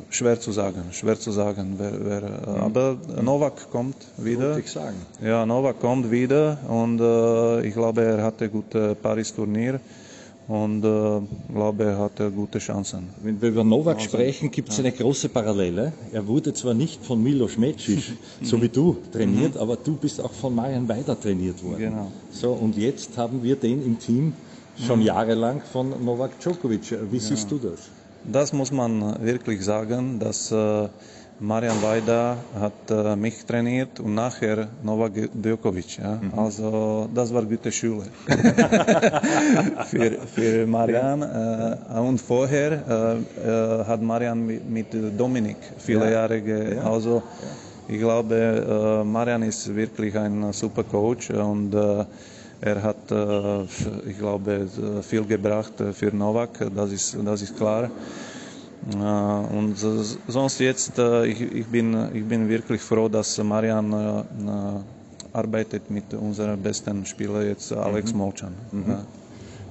schwer 0.10 0.39
zu 0.39 0.51
sagen, 0.51 0.84
schwer 0.91 1.20
zu 1.20 1.32
sagen. 1.32 1.75
Wer, 1.77 1.94
wer, 2.05 2.22
mhm. 2.22 2.62
Aber 2.62 2.98
Novak 3.22 3.70
kommt 3.72 3.98
wieder. 4.17 4.58
Ich 4.58 4.72
sagen. 4.72 4.98
Ja, 5.24 5.46
Novak 5.46 5.79
kommt 5.79 6.12
wieder 6.12 6.58
und 6.67 7.00
äh, 7.00 7.67
ich 7.67 7.74
glaube, 7.74 8.03
er 8.03 8.24
hatte 8.24 8.50
gute 8.50 8.96
Paris-Turnier 8.96 9.79
und 10.48 10.86
äh, 10.86 11.22
glaube, 11.51 11.84
er 11.86 11.98
hatte 11.98 12.29
gute 12.29 12.60
Chancen. 12.60 13.10
Wenn 13.24 13.41
wir 13.41 13.50
über 13.50 13.63
Novak 13.63 13.98
also, 13.98 14.10
sprechen, 14.10 14.51
gibt 14.51 14.70
es 14.70 14.77
ja. 14.77 14.84
eine 14.84 14.91
große 14.91 15.29
Parallele. 15.29 15.91
Er 16.12 16.27
wurde 16.27 16.53
zwar 16.53 16.74
nicht 16.74 17.03
von 17.03 17.22
Milos 17.22 17.58
Mecic, 17.58 18.03
so 18.44 18.62
wie 18.62 18.70
du, 18.70 18.98
trainiert, 19.12 19.55
mhm. 19.55 19.62
aber 19.62 19.75
du 19.75 19.96
bist 19.96 20.22
auch 20.22 20.34
von 20.34 20.53
Marian 20.53 20.88
Weider 20.88 21.20
trainiert 21.20 21.63
worden. 21.63 21.79
Genau. 21.79 22.12
So, 22.32 22.51
und 22.51 22.77
jetzt 22.77 23.17
haben 23.17 23.41
wir 23.41 23.55
den 23.55 23.84
im 23.84 23.98
Team 23.98 24.34
schon 24.86 25.00
mhm. 25.00 25.05
jahrelang 25.05 25.62
von 25.72 26.03
Novak 26.03 26.39
Djokovic. 26.39 26.96
Wie 27.10 27.20
siehst 27.20 27.50
du 27.50 27.58
das? 27.58 27.89
Das 28.32 28.53
muss 28.53 28.72
man 28.72 29.24
wirklich 29.24 29.63
sagen, 29.63 30.20
dass 30.20 30.51
äh, 30.51 30.88
Marian 31.39 31.82
Vajda 31.82 32.38
hat 32.60 32.89
äh, 32.89 33.15
mich 33.15 33.46
trainiert 33.46 34.00
und 34.00 34.15
nachher 34.15 34.67
Novak 34.84 35.13
Djokovic. 35.34 36.00
Ja? 36.00 36.20
Mhm. 36.22 36.39
Also 36.39 37.08
das 37.13 37.34
war 37.34 37.44
gute 37.44 37.72
Schule 37.72 38.05
für, 39.86 40.12
für 40.34 40.65
Marian. 40.65 41.22
Äh, 41.22 42.00
und 42.00 42.20
vorher 42.20 42.84
hat 43.88 44.01
Marian 44.01 44.46
mit, 44.46 44.88
Dominik 45.17 45.58
viele 45.77 46.05
ja. 46.05 46.12
Jahre, 46.12 46.41
ge 46.41 46.75
ja. 46.75 46.84
also 46.84 47.22
ich 47.88 48.00
glaube, 48.00 49.03
Marian 49.05 49.44
ist 49.44 49.75
wirklich 49.75 50.17
ein 50.17 50.51
super 50.51 50.84
Coach 50.84 51.29
und 51.29 51.75
er 52.62 52.82
hat, 52.82 53.12
äh, 53.12 53.64
ich 54.10 54.18
glaube, 54.18 54.68
viel 55.02 55.26
gebracht 55.26 55.74
für 55.94 56.16
Novak, 56.16 56.70
das 56.76 56.92
ist, 56.92 57.18
das 57.24 57.42
ist 57.42 57.56
klar. 57.58 57.90
Äh, 58.92 59.56
und 59.56 59.76
sonst 60.28 60.60
jetzt, 60.60 60.98
äh, 60.98 61.26
ich, 61.26 61.41
ich, 61.41 61.65
bin, 61.68 62.10
ich 62.13 62.26
bin 62.26 62.48
wirklich 62.50 62.82
froh, 62.82 63.10
dass 63.10 63.38
Marian 63.44 63.94
arbeitet 65.34 65.89
mit 65.89 66.13
unserem 66.13 66.62
besten 66.62 67.06
Spieler 67.06 67.44
jetzt, 67.44 67.72
Alex 67.74 68.13
mhm. 68.13 68.18
Molchan. 68.18 68.54
Mhm. 68.72 68.98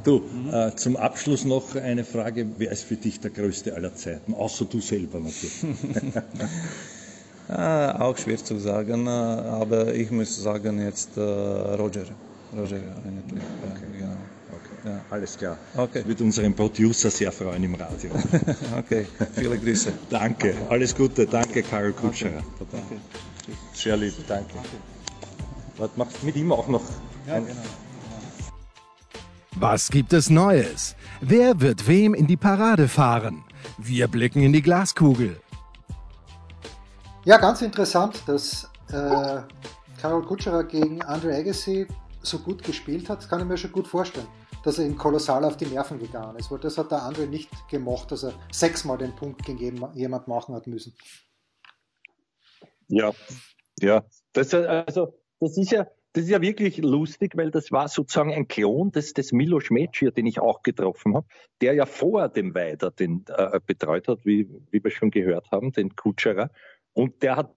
Du, 0.04 0.22
äh, 0.52 0.70
zum 0.76 0.96
Abschluss 0.96 1.46
noch 1.46 1.76
eine 1.76 2.04
Frage. 2.04 2.46
Wer 2.58 2.72
ist 2.72 2.84
für 2.84 2.96
dich 2.96 3.20
der 3.20 3.30
Größte 3.30 3.74
aller 3.74 3.94
Zeiten? 3.94 4.34
Außer 4.34 4.66
du 4.66 4.80
selber 4.80 5.18
natürlich. 5.18 5.64
äh, 7.48 7.52
auch 7.52 8.18
schwer 8.18 8.36
zu 8.36 8.58
sagen, 8.58 9.08
aber 9.08 9.94
ich 9.94 10.10
muss 10.10 10.36
sagen 10.42 10.78
jetzt 10.78 11.16
äh, 11.16 11.20
Roger. 11.22 12.04
Roger 12.56 12.76
eigentlich. 12.76 13.42
Okay. 13.62 14.00
Ja, 14.00 14.06
genau. 14.06 14.16
Okay. 14.50 14.88
Ja. 14.88 15.00
Alles 15.10 15.36
klar. 15.36 15.56
Okay. 15.76 16.00
Das 16.00 16.08
wird 16.08 16.20
unseren 16.20 16.54
Producer 16.54 17.10
sehr 17.10 17.32
freuen 17.32 17.64
im 17.64 17.74
Radio. 17.74 18.10
okay, 18.78 19.06
viele 19.34 19.58
Grüße. 19.58 19.92
danke, 20.10 20.54
alles 20.68 20.94
Gute, 20.94 21.26
danke 21.26 21.62
Karl 21.62 21.92
Kutscherer. 21.92 22.42
Okay. 22.60 22.66
Danke. 22.72 23.00
Sehr 23.72 23.96
lieb, 23.96 24.14
danke. 24.28 24.54
Was 25.76 25.90
machst 25.96 26.22
du 26.22 26.26
mit 26.26 26.36
ihm 26.36 26.52
auch 26.52 26.68
noch? 26.68 26.82
Ja, 27.26 27.38
genau. 27.38 27.52
Was 29.56 29.88
gibt 29.88 30.12
es 30.12 30.30
Neues? 30.30 30.96
Wer 31.20 31.60
wird 31.60 31.86
wem 31.86 32.14
in 32.14 32.26
die 32.26 32.36
Parade 32.36 32.88
fahren? 32.88 33.44
Wir 33.78 34.08
blicken 34.08 34.42
in 34.42 34.52
die 34.52 34.62
Glaskugel. 34.62 35.40
Ja, 37.24 37.38
ganz 37.38 37.62
interessant, 37.62 38.22
dass 38.26 38.68
äh, 38.88 39.40
Karol 40.00 40.26
Kutscherer 40.26 40.64
gegen 40.64 41.02
Andre 41.02 41.34
Agassi 41.36 41.86
so 42.26 42.38
gut 42.38 42.62
gespielt 42.62 43.08
hat, 43.08 43.28
kann 43.28 43.40
ich 43.40 43.46
mir 43.46 43.56
schon 43.56 43.72
gut 43.72 43.86
vorstellen, 43.86 44.26
dass 44.64 44.78
er 44.78 44.86
ihm 44.86 44.96
kolossal 44.96 45.44
auf 45.44 45.56
die 45.56 45.66
Nerven 45.66 45.98
gegangen 45.98 46.36
ist, 46.36 46.50
weil 46.50 46.58
das 46.58 46.78
hat 46.78 46.90
der 46.90 47.02
andere 47.02 47.26
nicht 47.26 47.50
gemocht, 47.68 48.12
dass 48.12 48.24
er 48.24 48.32
sechsmal 48.50 48.98
den 48.98 49.14
Punkt 49.14 49.44
gegen 49.44 49.88
jemand 49.94 50.28
machen 50.28 50.54
hat 50.54 50.66
müssen. 50.66 50.94
Ja, 52.88 53.12
ja, 53.80 54.04
das, 54.32 54.54
also, 54.54 55.18
das 55.40 55.56
ist 55.56 55.72
ja, 55.72 55.86
das 56.12 56.24
ist 56.24 56.30
ja 56.30 56.40
wirklich 56.40 56.78
lustig, 56.78 57.36
weil 57.36 57.50
das 57.50 57.72
war 57.72 57.88
sozusagen 57.88 58.32
ein 58.32 58.46
Klon 58.46 58.92
des, 58.92 59.14
des 59.14 59.32
Milos 59.32 59.70
Mecic, 59.70 60.14
den 60.14 60.26
ich 60.26 60.38
auch 60.38 60.62
getroffen 60.62 61.16
habe, 61.16 61.26
der 61.60 61.74
ja 61.74 61.86
vor 61.86 62.28
dem 62.28 62.54
Weider 62.54 62.92
den 62.92 63.24
äh, 63.28 63.58
betreut 63.66 64.06
hat, 64.06 64.24
wie, 64.24 64.48
wie 64.70 64.82
wir 64.82 64.90
schon 64.92 65.10
gehört 65.10 65.50
haben, 65.50 65.72
den 65.72 65.96
Kutscherer. 65.96 66.50
Und 66.92 67.22
der 67.24 67.36
hat 67.36 67.54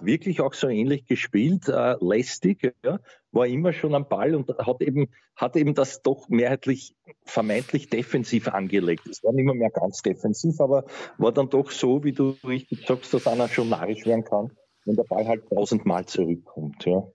wirklich 0.00 0.40
auch 0.40 0.54
so 0.54 0.68
ähnlich 0.68 1.06
gespielt, 1.06 1.68
äh, 1.68 1.96
lästig, 2.00 2.74
ja, 2.84 3.00
war 3.32 3.46
immer 3.46 3.72
schon 3.72 3.94
am 3.94 4.08
Ball 4.08 4.34
und 4.34 4.48
hat 4.58 4.80
eben, 4.80 5.08
hat 5.34 5.56
eben 5.56 5.74
das 5.74 6.02
doch 6.02 6.28
mehrheitlich 6.28 6.94
vermeintlich 7.24 7.88
defensiv 7.88 8.48
angelegt. 8.48 9.06
Es 9.06 9.22
war 9.24 9.32
nicht 9.32 9.44
mehr, 9.44 9.54
mehr 9.54 9.70
ganz 9.70 10.02
defensiv, 10.02 10.60
aber 10.60 10.84
war 11.18 11.32
dann 11.32 11.50
doch 11.50 11.70
so, 11.70 12.04
wie 12.04 12.12
du 12.12 12.36
richtig 12.44 12.86
sagst, 12.86 13.12
dass 13.14 13.26
einer 13.26 13.48
schon 13.48 13.68
narrisch 13.68 14.06
werden 14.06 14.24
kann, 14.24 14.52
wenn 14.84 14.96
der 14.96 15.04
Ball 15.04 15.26
halt 15.26 15.48
tausendmal 15.48 16.06
zurückkommt. 16.06 16.84
Ja. 16.84 17.06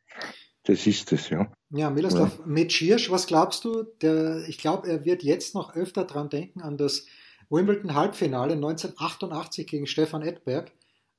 Das 0.64 0.86
ist 0.86 1.12
es, 1.12 1.30
ja. 1.30 1.52
Ja, 1.72 1.90
Miloslav 1.90 2.38
ja. 2.38 2.46
Metschirsch, 2.46 3.10
was 3.10 3.26
glaubst 3.26 3.66
du? 3.66 3.84
Der, 4.02 4.48
ich 4.48 4.60
glaube, 4.60 4.88
er 4.88 5.06
wird 5.06 5.24
jetzt 5.24 5.56
noch 5.56 5.76
öfter 5.76 6.06
dran 6.06 6.30
denken 6.30 6.62
an 6.62 6.78
das 6.78 7.08
Wimbledon-Halbfinale 7.50 8.54
1988 8.54 9.66
gegen 9.66 9.88
Stefan 9.88 10.22
Edberg 10.22 10.72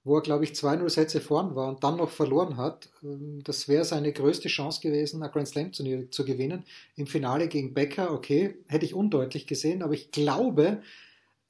wo 0.04 0.16
er, 0.16 0.22
glaube 0.22 0.44
ich, 0.44 0.52
2-0 0.52 0.88
Sätze 0.88 1.20
vorn 1.20 1.54
war 1.54 1.68
und 1.68 1.84
dann 1.84 1.96
noch 1.96 2.10
verloren 2.10 2.56
hat. 2.56 2.88
Ähm, 3.02 3.40
das 3.44 3.68
wäre 3.68 3.84
seine 3.84 4.12
größte 4.12 4.48
Chance 4.48 4.80
gewesen, 4.80 5.22
ein 5.22 5.30
Grand 5.30 5.48
Slam 5.48 5.72
Turnier 5.72 6.10
zu 6.10 6.24
gewinnen. 6.24 6.64
Im 6.96 7.06
Finale 7.06 7.48
gegen 7.48 7.74
Becker, 7.74 8.12
okay, 8.12 8.56
hätte 8.66 8.84
ich 8.84 8.94
undeutlich 8.94 9.46
gesehen, 9.46 9.82
aber 9.82 9.94
ich 9.94 10.10
glaube, 10.10 10.82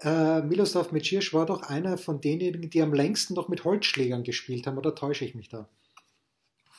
äh, 0.01 0.43
Miloslav 0.43 0.93
Mecic 0.93 1.33
war 1.33 1.47
doch 1.47 1.63
einer 1.63 1.97
von 1.97 2.21
denjenigen, 2.21 2.69
die 2.69 2.83
am 2.83 2.93
längsten 2.93 3.35
noch 3.35 3.49
mit 3.49 3.65
Holzschlägern 3.65 4.25
gespielt 4.25 4.67
haben, 4.67 4.77
oder 4.77 4.95
täusche 4.95 5.25
ich 5.25 5.35
mich 5.35 5.49
da? 5.49 5.69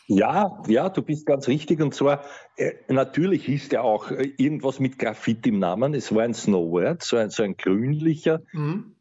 Ja, 0.07 0.62
ja, 0.67 0.89
du 0.89 1.01
bist 1.01 1.25
ganz 1.25 1.47
richtig. 1.47 1.81
Und 1.81 1.95
zwar, 1.95 2.25
äh, 2.57 2.73
natürlich 2.89 3.45
hieß 3.45 3.69
der 3.69 3.86
auch 3.86 4.12
äh, 4.12 4.33
irgendwas 4.38 4.79
mit 4.79 4.99
Graffiti 4.99 5.47
im 5.47 5.59
Namen. 5.59 5.93
Es 5.93 6.13
war 6.13 6.23
ein 6.23 6.33
Snowboard, 6.33 7.01
so 7.01 7.15
ein, 7.15 7.29
so 7.29 7.41
ein 7.41 7.55
grünlicher. 7.55 8.41
Mhm 8.51 8.93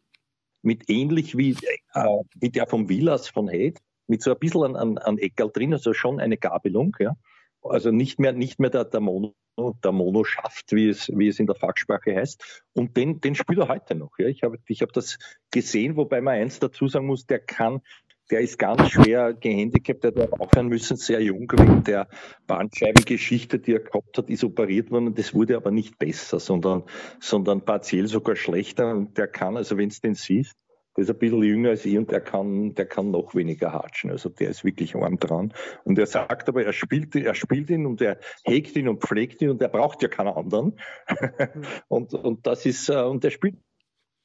mit 0.63 0.89
ähnlich 0.89 1.37
wie, 1.37 1.57
äh, 1.95 2.07
wie 2.35 2.51
der 2.51 2.67
vom 2.67 2.89
Villas 2.89 3.29
von 3.29 3.49
Hate, 3.49 3.81
mit 4.07 4.23
so 4.23 4.33
ein 4.33 4.39
bisschen 4.39 4.65
an, 4.65 4.77
an, 4.77 4.99
an 4.99 5.19
Eckerl 5.19 5.51
drin, 5.53 5.73
also 5.73 5.93
schon 5.93 6.21
eine 6.21 6.39
Gabelung, 6.39 6.97
ja. 6.99 7.17
Also 7.63 7.93
nicht 7.93 8.19
mehr, 8.19 8.33
nicht 8.33 8.59
mehr 8.59 8.71
der, 8.71 8.85
der 8.85 9.01
Mono, 9.01 9.35
der 9.57 9.93
Monoschaft, 9.93 10.73
wie 10.73 10.89
es, 10.89 11.09
wie 11.09 11.29
es 11.29 11.39
in 11.39 11.47
der 11.47 11.55
Fachsprache 11.55 12.15
heißt. 12.15 12.65
Und 12.73 12.97
den, 12.97 13.21
den 13.21 13.35
spielt 13.35 13.61
er 13.61 13.69
heute 13.69 13.95
noch. 13.95 14.19
Ja. 14.19 14.27
Ich 14.27 14.43
habe 14.43 14.59
ich 14.67 14.83
hab 14.83 14.93
das 14.93 15.19
gesehen, 15.51 15.97
wobei 15.97 16.21
man 16.21 16.35
eins 16.35 16.59
dazu 16.59 16.89
sagen 16.89 17.07
muss, 17.07 17.27
der 17.27 17.39
kann 17.39 17.81
der 18.31 18.41
ist 18.41 18.59
ganz 18.59 18.89
schwer 18.91 19.35
gehandicapt, 19.35 20.05
der 20.05 20.15
hat 20.15 20.33
aufhören 20.33 20.69
müssen, 20.69 20.97
sehr 20.97 21.21
jung, 21.21 21.51
wegen 21.53 21.85
der 21.85 22.09
Bandscheibengeschichte, 22.47 23.59
die 23.59 23.75
er 23.75 23.81
gehabt 23.81 24.17
hat, 24.17 24.31
ist 24.31 24.45
operiert 24.45 24.91
worden. 24.91 25.15
Das 25.15 25.35
wurde 25.35 25.57
aber 25.57 25.71
nicht 25.71 25.99
besser, 25.99 26.41
sondern, 26.41 26.85
sondern 27.21 27.65
partiell 27.65 28.07
sogar 28.07 28.37
schlechter. 28.37 28.91
Und 28.95 29.19
der 29.19 29.29
kann, 29.29 29.57
also 29.57 29.77
wenn 29.77 29.89
es 29.89 30.01
den 30.01 30.15
siehst, 30.15 30.57
Der 30.97 31.05
ist 31.05 31.11
ein 31.11 31.19
bisschen 31.19 31.43
jünger 31.43 31.71
als 31.71 31.87
ich 31.87 31.97
und 31.97 32.11
der 32.11 32.21
kann, 32.21 32.75
der 32.75 32.85
kann 32.87 33.11
noch 33.11 33.35
weniger 33.35 33.73
hatschen. 33.73 34.11
Also 34.11 34.29
der 34.29 34.51
ist 34.51 34.63
wirklich 34.63 34.95
arm 34.95 35.19
dran. 35.19 35.55
Und 35.85 35.99
er 35.99 36.07
sagt 36.07 36.49
aber, 36.49 36.65
er 36.65 36.75
spielt, 36.75 37.17
er 37.17 37.35
spielt 37.35 37.71
ihn 37.71 37.87
und 37.87 38.03
er 38.03 38.19
hegt 38.45 38.77
ihn 38.77 38.89
und 38.89 39.03
pflegt 39.03 39.41
ihn 39.41 39.51
und 39.51 39.63
er 39.63 39.69
braucht 39.69 40.03
ja 40.03 40.09
keinen 40.09 40.35
anderen. 40.35 40.79
und, 41.89 42.13
und 42.13 42.47
das 42.47 42.67
ist, 42.67 42.91
äh, 42.91 43.03
und 43.03 43.25
er 43.25 43.31
spielt 43.31 43.57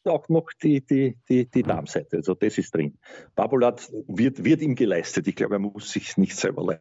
auch 0.07 0.29
noch 0.29 0.49
die, 0.61 0.81
die, 0.81 1.17
die, 1.29 1.49
die 1.49 1.63
Darmseite. 1.63 2.17
Also 2.17 2.33
das 2.33 2.57
ist 2.57 2.73
drin. 2.73 2.97
Babolat 3.35 3.91
wird, 4.07 4.43
wird 4.43 4.61
ihm 4.61 4.75
geleistet. 4.75 5.27
Ich 5.27 5.35
glaube, 5.35 5.55
er 5.55 5.59
muss 5.59 5.91
sich 5.91 6.17
nicht 6.17 6.35
selber 6.35 6.79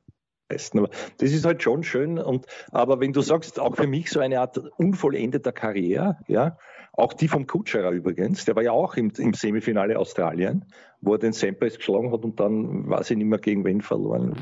leisten. 0.48 0.78
Aber 0.78 0.90
das 1.18 1.32
ist 1.32 1.44
halt 1.44 1.62
schon 1.62 1.82
schön. 1.82 2.18
Und, 2.18 2.46
aber 2.70 3.00
wenn 3.00 3.12
du 3.12 3.20
sagst, 3.20 3.60
auch 3.60 3.76
für 3.76 3.86
mich 3.86 4.10
so 4.10 4.20
eine 4.20 4.40
Art 4.40 4.58
unvollendeter 4.76 5.52
Karriere, 5.52 6.18
ja, 6.26 6.56
auch 6.92 7.12
die 7.12 7.28
vom 7.28 7.46
Kutscherer 7.46 7.90
übrigens, 7.90 8.46
der 8.46 8.56
war 8.56 8.62
ja 8.62 8.72
auch 8.72 8.96
im, 8.96 9.12
im 9.18 9.34
Semifinale 9.34 9.98
Australien, 9.98 10.64
wo 11.02 11.12
er 11.12 11.18
den 11.18 11.32
Samples 11.32 11.76
geschlagen 11.76 12.10
hat 12.10 12.24
und 12.24 12.40
dann 12.40 12.88
weiß 12.88 13.10
ich 13.10 13.18
nicht 13.18 13.26
mehr 13.26 13.38
gegen 13.38 13.64
wen 13.64 13.82
verloren. 13.82 14.34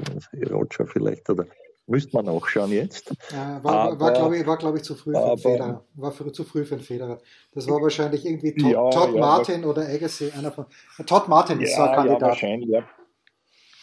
Roger 0.50 0.86
vielleicht 0.86 1.28
oder 1.30 1.46
müsste 1.86 2.16
man 2.16 2.28
auch 2.28 2.46
schauen 2.46 2.72
jetzt. 2.72 3.14
Ja, 3.30 3.62
war, 3.62 3.74
aber, 3.74 4.00
war 4.00 4.12
glaube 4.12 4.36
ich, 4.36 4.44
glaub 4.44 4.76
ich, 4.76 4.82
zu 4.82 4.94
früh 4.94 5.12
für 5.12 5.24
einen 5.24 5.38
Federer. 5.38 5.84
War 5.94 6.12
für, 6.12 6.32
zu 6.32 6.44
früh 6.44 6.64
für 6.64 6.74
einen 6.74 6.84
Federer. 6.84 7.20
Das 7.52 7.68
war 7.68 7.80
wahrscheinlich 7.80 8.24
irgendwie 8.24 8.54
Todd, 8.54 8.70
ja, 8.70 8.90
Todd 8.90 9.14
ja, 9.14 9.20
Martin 9.20 9.64
oder 9.64 9.82
Agassi, 9.82 10.30
einer 10.36 10.50
von. 10.50 10.66
Todd 11.06 11.28
Martin 11.28 11.60
ist 11.60 11.76
so 11.76 11.82
ein 11.82 11.94
Kandidat. 11.94 12.20
Ja, 12.20 12.26
wahrscheinlich, 12.28 12.68
ja. 12.68 12.84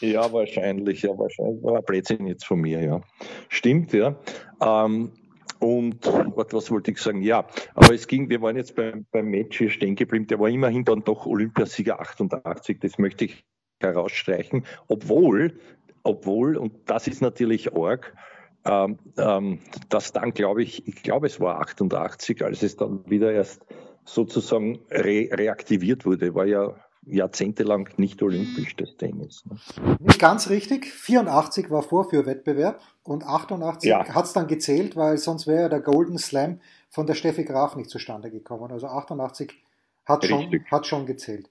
Ja, 0.02 0.34
wahrscheinlich, 0.34 1.02
ja, 1.04 1.18
wahrscheinlich. 1.18 1.64
War 1.64 1.78
ein 1.78 1.84
Blödsinn 1.84 2.26
jetzt 2.26 2.46
von 2.46 2.60
mir, 2.60 2.82
ja. 2.82 3.02
Stimmt, 3.50 3.94
ja. 3.94 4.16
Ähm, 4.60 5.12
und 5.60 6.08
was, 6.36 6.48
was 6.54 6.72
wollte 6.72 6.90
ich 6.90 6.98
sagen? 6.98 7.22
Ja, 7.22 7.46
aber 7.76 7.94
es 7.94 8.08
ging, 8.08 8.30
wir 8.30 8.42
waren 8.42 8.56
jetzt 8.56 8.76
beim, 8.76 9.06
beim 9.12 9.28
Match 9.28 9.60
hier 9.60 9.70
stehen 9.70 9.96
geblieben. 9.96 10.26
Der 10.26 10.40
war 10.40 10.50
immerhin 10.50 10.84
dann 10.86 11.04
doch 11.04 11.28
Olympiasieger 11.28 12.00
88. 12.00 12.80
Das 12.80 12.98
möchte 12.98 13.26
ich 13.26 13.46
herausstreichen. 13.80 14.66
Obwohl, 14.88 15.60
obwohl, 16.04 16.58
und 16.58 16.74
das 16.86 17.08
ist 17.08 17.22
natürlich 17.22 17.74
arg, 17.74 18.16
ähm, 18.64 19.00
ähm, 19.18 19.60
dass 19.90 20.12
dann, 20.12 20.34
glaube 20.34 20.62
ich, 20.64 20.88
ich 20.88 21.02
glaube, 21.02 21.28
es 21.28 21.40
war 21.40 21.60
88, 21.62 22.44
als 22.44 22.62
es 22.64 22.76
dann 22.76 23.10
wieder 23.10 23.32
erst 23.32 23.66
sozusagen 24.06 24.80
re 24.90 25.30
reaktiviert 25.32 26.06
wurde, 26.06 26.36
war 26.36 26.46
ja 26.46 26.76
jahrzehntelang 27.06 27.90
nicht 27.98 28.22
olympisch, 28.22 28.76
das 28.76 28.96
Tennis. 28.98 29.44
Ne? 29.46 29.58
Nicht 30.00 30.20
ganz 30.20 30.50
richtig. 30.50 30.86
84 30.86 31.72
war 31.72 31.82
Vorführwettbewerb 31.82 32.80
und 33.04 33.24
88 33.24 33.90
ja. 33.90 34.08
hat 34.08 34.26
es 34.26 34.34
dann 34.34 34.48
gezählt, 34.48 34.96
weil 34.96 35.18
sonst 35.18 35.48
wäre 35.48 35.70
der 35.70 35.82
Golden 35.82 36.20
Slam 36.20 36.60
von 36.90 37.08
der 37.08 37.16
Steffi 37.16 37.44
Graf 37.44 37.76
nicht 37.76 37.90
zustande 37.90 38.30
gekommen. 38.30 38.72
Also 38.72 38.88
88 38.88 39.52
hat, 40.06 40.26
schon, 40.26 40.52
hat 40.70 40.86
schon 40.86 41.06
gezählt. 41.06 41.50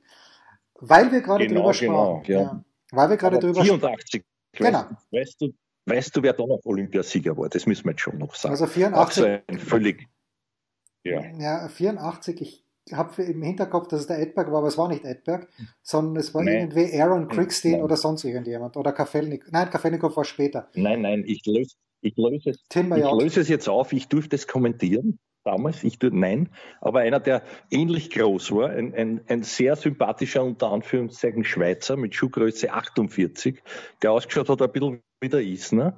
Weil 0.81 1.11
wir 1.11 1.21
gerade 1.21 1.47
genau, 1.47 1.61
drüber 1.61 1.75
sprachen. 1.75 2.23
Genau, 2.23 2.41
ja. 2.41 2.41
ja. 2.41 2.65
Weil 2.93 3.11
wir 3.11 3.17
gerade 3.17 3.39
drüber 3.39 3.63
84. 3.63 4.25
Genau. 4.53 4.85
Weißt 5.11 5.41
du, 5.41 5.53
weißt 5.87 6.17
du, 6.17 6.23
wer 6.23 6.33
da 6.33 6.47
noch 6.47 6.61
Olympiasieger 6.65 7.37
war? 7.37 7.49
Das 7.49 7.67
müssen 7.67 7.85
wir 7.85 7.93
jetzt 7.93 8.01
schon 8.01 8.19
noch 8.19 8.35
sagen. 8.35 8.53
Also 8.53 8.67
84. 8.67 9.43
So 9.51 9.59
völlig, 9.59 10.09
ja. 11.05 11.23
ja, 11.39 11.69
84, 11.69 12.41
ich 12.43 12.65
habe 12.93 13.23
im 13.23 13.43
Hinterkopf, 13.43 13.89
dass 13.89 14.01
es 14.01 14.07
der 14.07 14.19
Edberg 14.19 14.51
war, 14.51 14.59
aber 14.59 14.69
es 14.69 14.77
war 14.77 14.89
nicht 14.89 15.05
Edberg, 15.05 15.49
sondern 15.83 16.17
es 16.17 16.35
war 16.35 16.43
nein. 16.43 16.71
irgendwie 16.71 17.01
Aaron 17.01 17.29
Crickstein 17.29 17.83
oder 17.83 17.97
sonst 17.97 18.25
irgendjemand. 18.25 18.77
Oder 18.77 18.93
Kafelnik. 18.93 19.51
Nein, 19.53 19.71
Kafelnikov 19.71 20.17
war 20.17 20.25
später. 20.25 20.69
Nein, 20.75 21.03
nein, 21.03 21.25
ich 21.27 21.47
löse, 21.47 21.77
ich 22.01 22.17
löse, 22.17 22.51
es, 22.51 22.59
ich 22.69 22.83
löse 22.83 23.41
es 23.41 23.49
jetzt 23.49 23.69
auf. 23.69 23.93
Ich 23.93 24.09
durfte 24.09 24.37
es 24.37 24.47
kommentieren 24.47 25.19
damals. 25.44 25.85
Ich 25.85 25.98
durfte, 25.98 26.16
nein, 26.16 26.48
aber 26.81 27.00
einer, 27.00 27.20
der 27.20 27.42
ähnlich 27.70 28.11
groß 28.11 28.53
war, 28.53 28.70
ein, 28.70 28.94
ein, 28.94 29.20
ein 29.29 29.42
sehr 29.42 29.76
sympathischer, 29.76 30.44
unter 30.44 30.70
Anführungszeichen 30.70 31.44
Schweizer 31.44 31.96
mit 31.96 32.14
Schuhgröße 32.14 32.72
48, 32.72 33.62
der 34.03 34.12
ausgeschaut 34.12 34.48
hat 34.48 34.62
ein 34.62 34.72
bisschen 34.72 35.03
wie 35.20 35.29
der 35.29 35.40
Isner 35.40 35.94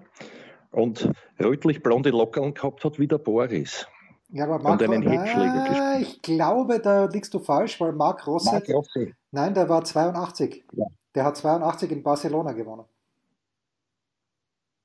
und 0.71 1.11
rötlich 1.41 1.83
blonde 1.83 2.11
Lockern 2.11 2.55
gehabt 2.55 2.85
hat 2.85 2.99
wie 2.99 3.07
der 3.07 3.19
Boris. 3.19 3.87
Ja, 4.31 4.45
aber 4.45 4.59
Mark, 4.61 4.81
und 4.81 4.89
einen 4.91 5.03
Heckschläger 5.07 5.67
ah, 5.71 5.99
Ich 6.01 6.23
glaube, 6.23 6.81
da 6.81 7.05
liegst 7.05 7.35
du 7.35 7.39
falsch, 7.39 7.79
weil 7.81 7.93
Marc 7.93 8.27
Rosset. 8.27 8.53
Marc 8.53 8.69
Rosset. 8.71 9.15
Nein, 9.31 9.53
der 9.53 9.69
war 9.69 9.85
82. 9.85 10.65
Ja. 10.73 10.87
Der 11.15 11.25
hat 11.25 11.37
82 11.37 11.93
in 11.93 12.03
Barcelona 12.03 12.53
gewonnen. 12.53 12.85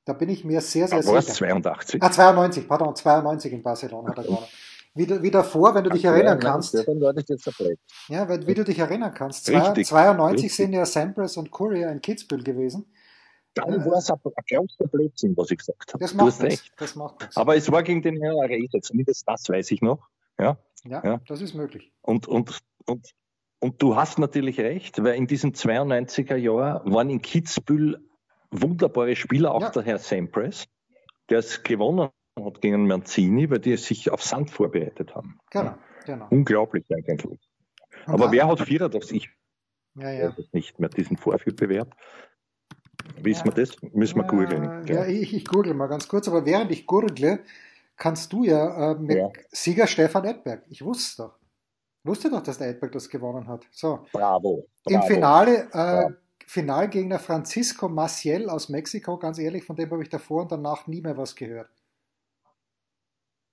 Da 0.08 0.13
bin 0.13 0.30
ich 0.30 0.46
mir 0.46 0.62
sehr, 0.62 0.88
sehr 0.88 1.04
sicher. 1.04 1.22
82. 1.22 2.02
Ah, 2.02 2.10
92, 2.10 2.65
pardon, 2.65 2.96
92 2.96 3.52
in 3.52 3.62
Barcelona 3.62 4.12
hat 4.12 4.20
er 4.20 4.24
gewonnen. 4.24 4.48
Wie, 4.96 5.22
wie 5.22 5.32
davor, 5.32 5.76
wenn 5.76 5.84
du 5.84 5.89
dich 5.89 6.08
Ach, 6.08 6.13
erinnern 6.13 6.39
ja, 6.41 6.50
kannst. 6.50 6.74
Ja, 6.74 8.30
weil, 8.30 8.48
wie 8.48 8.54
du 8.54 8.63
dich 8.63 8.80
erinnern 8.80 9.13
kannst. 9.13 9.50
Richtig, 9.50 9.88
92 9.88 10.32
richtig. 10.32 10.56
sind 10.56 10.72
ja 10.72 10.86
Sampras 10.86 11.36
und 11.36 11.52
Courier 11.52 11.91
in 11.91 12.02
Kitzbühel 12.02 12.41
gewesen. 12.41 12.86
Dann 13.54 13.86
war 13.86 13.98
es 13.98 14.10
ein 14.10 14.17
großer 14.24 14.88
Blödsinn, 14.89 15.36
was 15.36 15.52
ich 15.52 15.58
gesagt 15.58 15.93
habe. 15.93 16.02
Das 16.02 16.13
macht 16.13 16.26
du 16.26 16.32
hast 16.32 16.41
recht. 16.41 16.72
Das 16.78 16.96
macht. 16.96 17.30
Aber 17.36 17.58
es 17.58 17.70
war 17.70 17.84
gegen 17.84 18.02
den 18.02 18.22
Herrn 18.22 18.39
Arese, 18.41 18.80
zumindest 18.80 19.28
das 19.28 19.50
weiß 19.50 19.72
ich 19.72 19.82
noch. 19.82 20.08
Ja, 20.39 20.58
ja, 20.86 21.04
ja. 21.04 21.22
das 21.28 21.41
ist 21.41 21.54
möglich. 21.54 21.91
Und, 22.02 22.30
und, 22.30 22.58
und, 22.86 23.13
und 23.60 23.82
du 23.82 23.98
hast 23.98 24.20
natürlich 24.20 24.58
recht, 24.62 25.04
weil 25.04 25.15
in 25.15 25.28
diesem 25.28 25.52
92er 25.52 26.38
Jahr 26.38 26.82
waren 26.86 27.10
in 27.10 27.22
Kitzbühel 27.22 28.07
wunderbare 28.52 29.16
Spieler, 29.16 29.54
auch 29.54 29.62
ja. 29.62 29.70
der 29.70 29.84
Herr 29.84 29.98
Sampras, 29.98 30.66
der 31.30 31.40
es 31.40 31.64
gewonnen 31.64 32.10
hat 32.40 32.62
gegen 32.62 32.88
Mancini, 32.88 33.50
weil 33.50 33.60
die 33.60 33.78
sich 33.78 34.12
auf 34.12 34.24
Sand 34.24 34.52
vorbereitet 34.52 35.16
haben. 35.16 35.40
Genau, 35.52 35.76
genau. 36.06 36.28
Unglaublich 36.30 36.86
eigentlich. 36.94 37.40
Und 38.06 38.14
Aber 38.14 38.32
wer 38.32 38.48
hat 38.48 38.62
Vierer 38.62 38.90
das? 38.90 39.12
Ich 39.12 39.30
ja, 39.96 40.12
ja. 40.12 40.36
es 40.38 40.54
nicht 40.54 40.80
mehr, 40.80 40.90
diesen 40.90 41.18
Vorführbewerb. 41.18 41.96
Wissen 43.22 43.46
wir 43.46 43.52
das? 43.54 43.82
Müssen 43.94 44.18
wir 44.18 44.24
googeln. 44.26 44.86
Ja, 44.88 45.06
ich, 45.06 45.34
ich 45.34 45.46
google 45.46 45.74
mal 45.74 45.88
ganz 45.88 46.08
kurz, 46.08 46.28
aber 46.28 46.46
während 46.46 46.72
ich 46.72 46.86
google, 46.86 47.40
kannst 47.96 48.32
du 48.34 48.44
ja 48.44 48.92
äh, 48.92 48.96
mit 48.96 49.18
ja. 49.18 49.30
Sieger 49.50 49.88
Stefan 49.88 50.26
Edberg. 50.26 50.64
Ich 50.70 50.84
wusste 50.84 51.04
es 51.04 51.16
doch. 51.16 51.40
Ich 52.04 52.10
wusste 52.10 52.30
doch, 52.30 52.44
dass 52.44 52.60
der 52.60 52.70
Edberg 52.70 52.92
das 52.92 53.10
gewonnen 53.10 53.48
hat. 53.48 53.66
So. 53.72 54.06
Bravo. 54.12 54.68
Bravo. 54.84 54.96
Im 54.96 55.02
Finale, 55.04 55.68
äh, 55.74 56.10
Finalgegner 56.48 57.20
Francisco 57.20 57.90
Maciel 57.90 58.50
aus 58.50 58.70
Mexiko, 58.70 59.18
ganz 59.18 59.38
ehrlich, 59.38 59.66
von 59.66 59.76
dem 59.76 59.92
habe 59.92 60.02
ich 60.02 60.10
davor 60.10 60.44
und 60.44 60.52
danach 60.52 60.88
nie 60.88 61.02
mehr 61.02 61.18
was 61.18 61.36
gehört. 61.36 61.70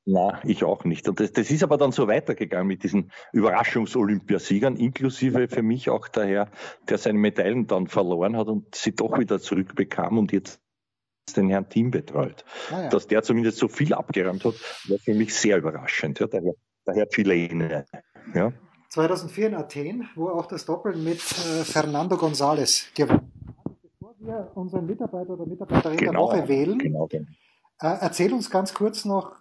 Na, 0.06 0.40
ich 0.44 0.62
auch 0.62 0.84
nicht. 0.84 1.08
Und 1.08 1.18
das, 1.18 1.32
das 1.32 1.50
ist 1.50 1.64
aber 1.64 1.76
dann 1.76 1.90
so 1.90 2.06
weitergegangen 2.06 2.68
mit 2.68 2.84
diesen 2.84 3.10
Überraschungs-Olympiasiegern, 3.32 4.76
inklusive 4.76 5.48
für 5.48 5.62
mich 5.62 5.90
auch 5.90 6.06
der 6.08 6.26
Herr, 6.26 6.50
der 6.88 6.98
seine 6.98 7.18
Medaillen 7.18 7.66
dann 7.66 7.88
verloren 7.88 8.36
hat 8.36 8.46
und 8.46 8.74
sie 8.74 8.94
doch 8.94 9.18
wieder 9.18 9.40
zurückbekam 9.40 10.18
und 10.18 10.30
jetzt 10.30 10.60
den 11.36 11.48
Herrn 11.48 11.68
Team 11.68 11.90
betreut. 11.90 12.44
Ah, 12.70 12.82
ja. 12.82 12.88
Dass 12.90 13.08
der 13.08 13.22
zumindest 13.22 13.58
so 13.58 13.66
viel 13.66 13.92
abgeräumt 13.92 14.44
hat, 14.44 14.54
war 14.88 14.98
für 14.98 15.14
mich 15.14 15.34
sehr 15.34 15.56
überraschend. 15.56 16.20
Ja, 16.20 16.28
der, 16.28 16.42
Herr, 16.42 16.54
der 16.86 16.94
Herr 16.94 17.08
Chilene. 17.08 17.86
Ja. 18.34 18.52
2004 18.94 19.48
in 19.48 19.54
Athen, 19.56 20.08
wo 20.14 20.28
auch 20.28 20.46
das 20.46 20.64
Doppel 20.66 20.94
mit 20.94 21.18
äh, 21.18 21.64
Fernando 21.64 22.14
González 22.14 22.94
gewonnen 22.94 23.32
hat. 23.58 23.74
Bevor 23.82 24.14
wir 24.20 24.52
unseren 24.54 24.86
Mitarbeiter 24.86 25.30
oder 25.30 25.46
Mitarbeiterin 25.46 25.96
genau, 25.96 26.30
der 26.30 26.42
Woche 26.42 26.48
wählen, 26.48 26.78
genau, 26.78 27.08
genau. 27.08 27.26
Äh, 27.80 27.96
erzähl 28.00 28.32
uns 28.32 28.50
ganz 28.50 28.72
kurz 28.72 29.04
noch, 29.04 29.34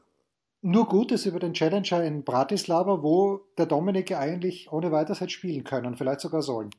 nur 0.62 0.88
Gutes 0.88 1.28
über 1.28 1.40
den 1.40 1.54
Challenger 1.54 2.04
in 2.04 2.24
Bratislava, 2.24 3.04
wo 3.04 3.42
der 3.58 3.68
Dominik 3.68 4.12
eigentlich 4.14 4.72
ohne 4.72 4.92
weiteres 4.92 5.22
hätte 5.22 5.30
spielen 5.30 5.64
können, 5.64 5.98
vielleicht 5.98 6.22
sogar 6.22 6.42
sollen. 6.42 6.72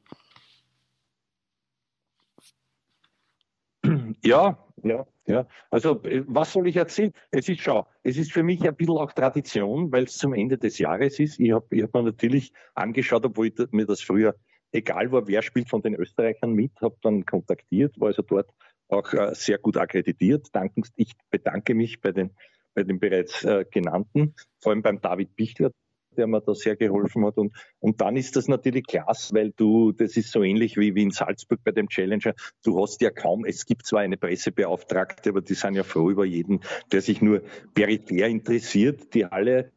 Ja, 4.22 4.63
ja, 4.84 5.06
ja. 5.26 5.46
Also, 5.70 6.00
was 6.26 6.52
soll 6.52 6.68
ich 6.68 6.76
erzählen? 6.76 7.12
Es 7.30 7.48
ist, 7.48 7.60
schau, 7.62 7.86
es 8.02 8.16
ist 8.16 8.32
für 8.32 8.42
mich 8.42 8.62
ein 8.66 8.76
bisschen 8.76 8.96
auch 8.96 9.12
Tradition, 9.12 9.90
weil 9.90 10.04
es 10.04 10.16
zum 10.16 10.34
Ende 10.34 10.58
des 10.58 10.78
Jahres 10.78 11.18
ist. 11.18 11.40
Ich 11.40 11.52
habe 11.52 11.66
ich 11.70 11.82
hab 11.82 11.94
mir 11.94 12.02
natürlich 12.02 12.52
angeschaut, 12.74 13.24
obwohl 13.24 13.48
ich 13.48 13.54
mir 13.72 13.86
das 13.86 14.00
früher 14.00 14.34
egal 14.72 15.10
war, 15.12 15.26
wer 15.26 15.42
spielt 15.42 15.68
von 15.68 15.82
den 15.82 15.94
Österreichern 15.94 16.52
mit, 16.52 16.72
habe 16.80 16.96
dann 17.02 17.24
kontaktiert, 17.24 17.98
war 17.98 18.08
also 18.08 18.22
dort 18.22 18.50
auch 18.88 19.12
äh, 19.12 19.34
sehr 19.34 19.58
gut 19.58 19.76
akkreditiert. 19.76 20.48
Ich 20.96 21.12
bedanke 21.30 21.74
mich 21.74 22.00
bei 22.00 22.12
den 22.12 22.30
bei 22.74 22.82
den 22.82 22.98
bereits 22.98 23.44
äh, 23.44 23.64
genannten, 23.70 24.34
vor 24.60 24.72
allem 24.72 24.82
beim 24.82 25.00
David 25.00 25.36
Bichler, 25.36 25.70
der 26.14 26.26
mir 26.26 26.40
da 26.40 26.54
sehr 26.54 26.76
geholfen 26.76 27.24
hat. 27.24 27.36
Und, 27.36 27.52
und 27.80 28.00
dann 28.00 28.16
ist 28.16 28.36
das 28.36 28.48
natürlich 28.48 28.86
klasse, 28.86 29.34
weil 29.34 29.52
du, 29.56 29.92
das 29.92 30.16
ist 30.16 30.30
so 30.30 30.42
ähnlich 30.42 30.76
wie, 30.76 30.94
wie 30.94 31.02
in 31.02 31.10
Salzburg 31.10 31.60
bei 31.64 31.72
dem 31.72 31.88
Challenger, 31.88 32.34
du 32.64 32.80
hast 32.80 33.00
ja 33.00 33.10
kaum, 33.10 33.44
es 33.44 33.66
gibt 33.66 33.86
zwar 33.86 34.00
eine 34.00 34.16
Pressebeauftragte, 34.16 35.30
aber 35.30 35.40
die 35.40 35.54
sind 35.54 35.74
ja 35.74 35.82
froh 35.82 36.10
über 36.10 36.24
jeden, 36.24 36.60
der 36.92 37.00
sich 37.00 37.20
nur 37.20 37.42
peripher 37.74 38.26
interessiert, 38.26 39.14
die 39.14 39.24
alle 39.24 39.72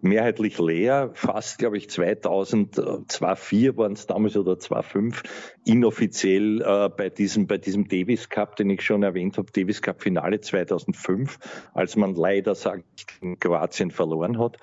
mehrheitlich 0.00 0.58
leer, 0.58 1.10
fast, 1.14 1.58
glaube 1.58 1.76
ich, 1.76 1.88
2000, 1.90 2.74
2004 3.08 3.76
waren 3.76 3.92
es 3.92 4.06
damals 4.06 4.36
oder 4.36 4.58
2005, 4.58 5.22
inoffiziell 5.64 6.60
äh, 6.62 6.88
bei 6.88 7.08
diesem, 7.08 7.46
bei 7.46 7.58
diesem 7.58 7.88
Davis 7.88 8.28
Cup, 8.28 8.56
den 8.56 8.70
ich 8.70 8.82
schon 8.82 9.02
erwähnt 9.02 9.38
habe, 9.38 9.50
Davis 9.50 9.82
Cup 9.82 10.02
Finale 10.02 10.40
2005, 10.40 11.38
als 11.72 11.96
man 11.96 12.14
leider, 12.14 12.52
ich, 12.52 13.06
in 13.22 13.38
Kroatien 13.38 13.90
verloren 13.90 14.38
hat, 14.38 14.58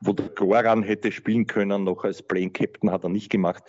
wo 0.00 0.12
der 0.12 0.28
Goran 0.28 0.82
hätte 0.82 1.12
spielen 1.12 1.46
können, 1.46 1.84
noch 1.84 2.04
als 2.04 2.22
Playing 2.22 2.52
Captain 2.52 2.90
hat 2.90 3.04
er 3.04 3.10
nicht 3.10 3.30
gemacht. 3.30 3.62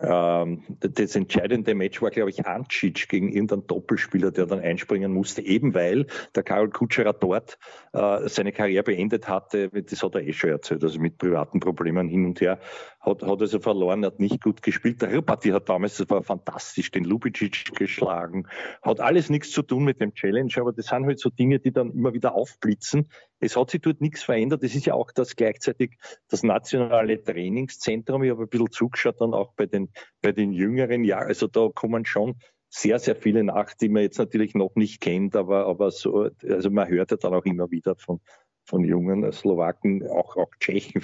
Ähm, 0.00 0.62
das 0.80 1.16
entscheidende 1.16 1.74
Match 1.74 2.00
war, 2.00 2.10
glaube 2.10 2.30
ich, 2.30 2.46
Ancic 2.46 3.08
gegen 3.08 3.32
irgendeinen 3.32 3.66
Doppelspieler, 3.66 4.30
der 4.30 4.46
dann 4.46 4.60
einspringen 4.60 5.12
musste, 5.12 5.42
eben 5.42 5.74
weil 5.74 6.06
der 6.34 6.42
Karol 6.42 6.70
Kutscherer 6.70 7.12
dort 7.12 7.58
äh, 7.92 8.28
seine 8.28 8.52
Karriere 8.52 8.84
beendet 8.84 9.28
hatte. 9.28 9.68
Das 9.68 10.02
hat 10.02 10.14
er 10.14 10.22
eh 10.22 10.32
schon 10.32 10.50
erzählt, 10.50 10.84
also 10.84 11.00
mit 11.00 11.18
privaten 11.18 11.60
Problemen 11.60 12.08
hin 12.08 12.26
und 12.26 12.40
her. 12.40 12.60
Hat, 13.08 13.22
hat 13.22 13.40
also 13.40 13.58
verloren, 13.60 14.04
hat 14.04 14.20
nicht 14.20 14.42
gut 14.42 14.62
gespielt. 14.62 15.00
Der 15.02 15.12
Ripati 15.12 15.50
hat 15.50 15.68
damals, 15.68 15.96
das 15.96 16.10
war 16.10 16.22
fantastisch, 16.22 16.90
den 16.90 17.04
Lubicic 17.04 17.74
geschlagen. 17.74 18.46
Hat 18.82 19.00
alles 19.00 19.30
nichts 19.30 19.50
zu 19.50 19.62
tun 19.62 19.84
mit 19.84 20.00
dem 20.00 20.14
Challenge, 20.14 20.52
aber 20.56 20.72
das 20.72 20.86
sind 20.86 21.06
halt 21.06 21.18
so 21.18 21.30
Dinge, 21.30 21.58
die 21.58 21.72
dann 21.72 21.92
immer 21.92 22.12
wieder 22.12 22.34
aufblitzen. 22.34 23.08
Es 23.40 23.56
hat 23.56 23.70
sich 23.70 23.80
dort 23.80 24.00
nichts 24.00 24.22
verändert. 24.22 24.62
Es 24.62 24.74
ist 24.74 24.86
ja 24.86 24.94
auch 24.94 25.10
das 25.12 25.36
gleichzeitig 25.36 25.96
das 26.28 26.42
nationale 26.42 27.22
Trainingszentrum. 27.22 28.22
Ich 28.24 28.30
habe 28.30 28.42
ein 28.42 28.48
bisschen 28.48 28.70
zugeschaut 28.70 29.20
dann 29.20 29.34
auch 29.34 29.52
bei 29.54 29.66
den, 29.66 29.90
bei 30.20 30.32
den 30.32 30.52
jüngeren 30.52 31.04
Jahren. 31.04 31.28
Also 31.28 31.46
da 31.46 31.68
kommen 31.74 32.04
schon 32.04 32.36
sehr, 32.70 32.98
sehr 32.98 33.16
viele 33.16 33.44
nach, 33.44 33.74
die 33.74 33.88
man 33.88 34.02
jetzt 34.02 34.18
natürlich 34.18 34.54
noch 34.54 34.74
nicht 34.74 35.00
kennt, 35.00 35.36
aber, 35.36 35.66
aber 35.66 35.90
so, 35.90 36.28
also 36.46 36.70
man 36.70 36.88
hört 36.88 37.10
ja 37.10 37.16
dann 37.16 37.34
auch 37.34 37.44
immer 37.44 37.70
wieder 37.70 37.96
von, 37.96 38.20
von 38.64 38.84
jungen 38.84 39.30
Slowaken, 39.32 40.06
auch, 40.06 40.36
auch 40.36 40.50
Tschechen, 40.60 41.02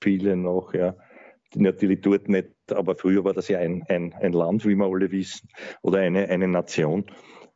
viele 0.00 0.36
noch, 0.36 0.72
ja. 0.72 0.96
Natürlich 1.56 2.00
dort 2.00 2.28
nicht, 2.28 2.48
aber 2.70 2.94
früher 2.94 3.24
war 3.24 3.32
das 3.32 3.48
ja 3.48 3.58
ein, 3.58 3.84
ein, 3.88 4.12
ein 4.14 4.32
Land, 4.32 4.64
wie 4.64 4.76
wir 4.76 4.86
alle 4.86 5.10
wissen, 5.10 5.48
oder 5.82 5.98
eine, 5.98 6.28
eine 6.28 6.48
Nation. 6.48 7.06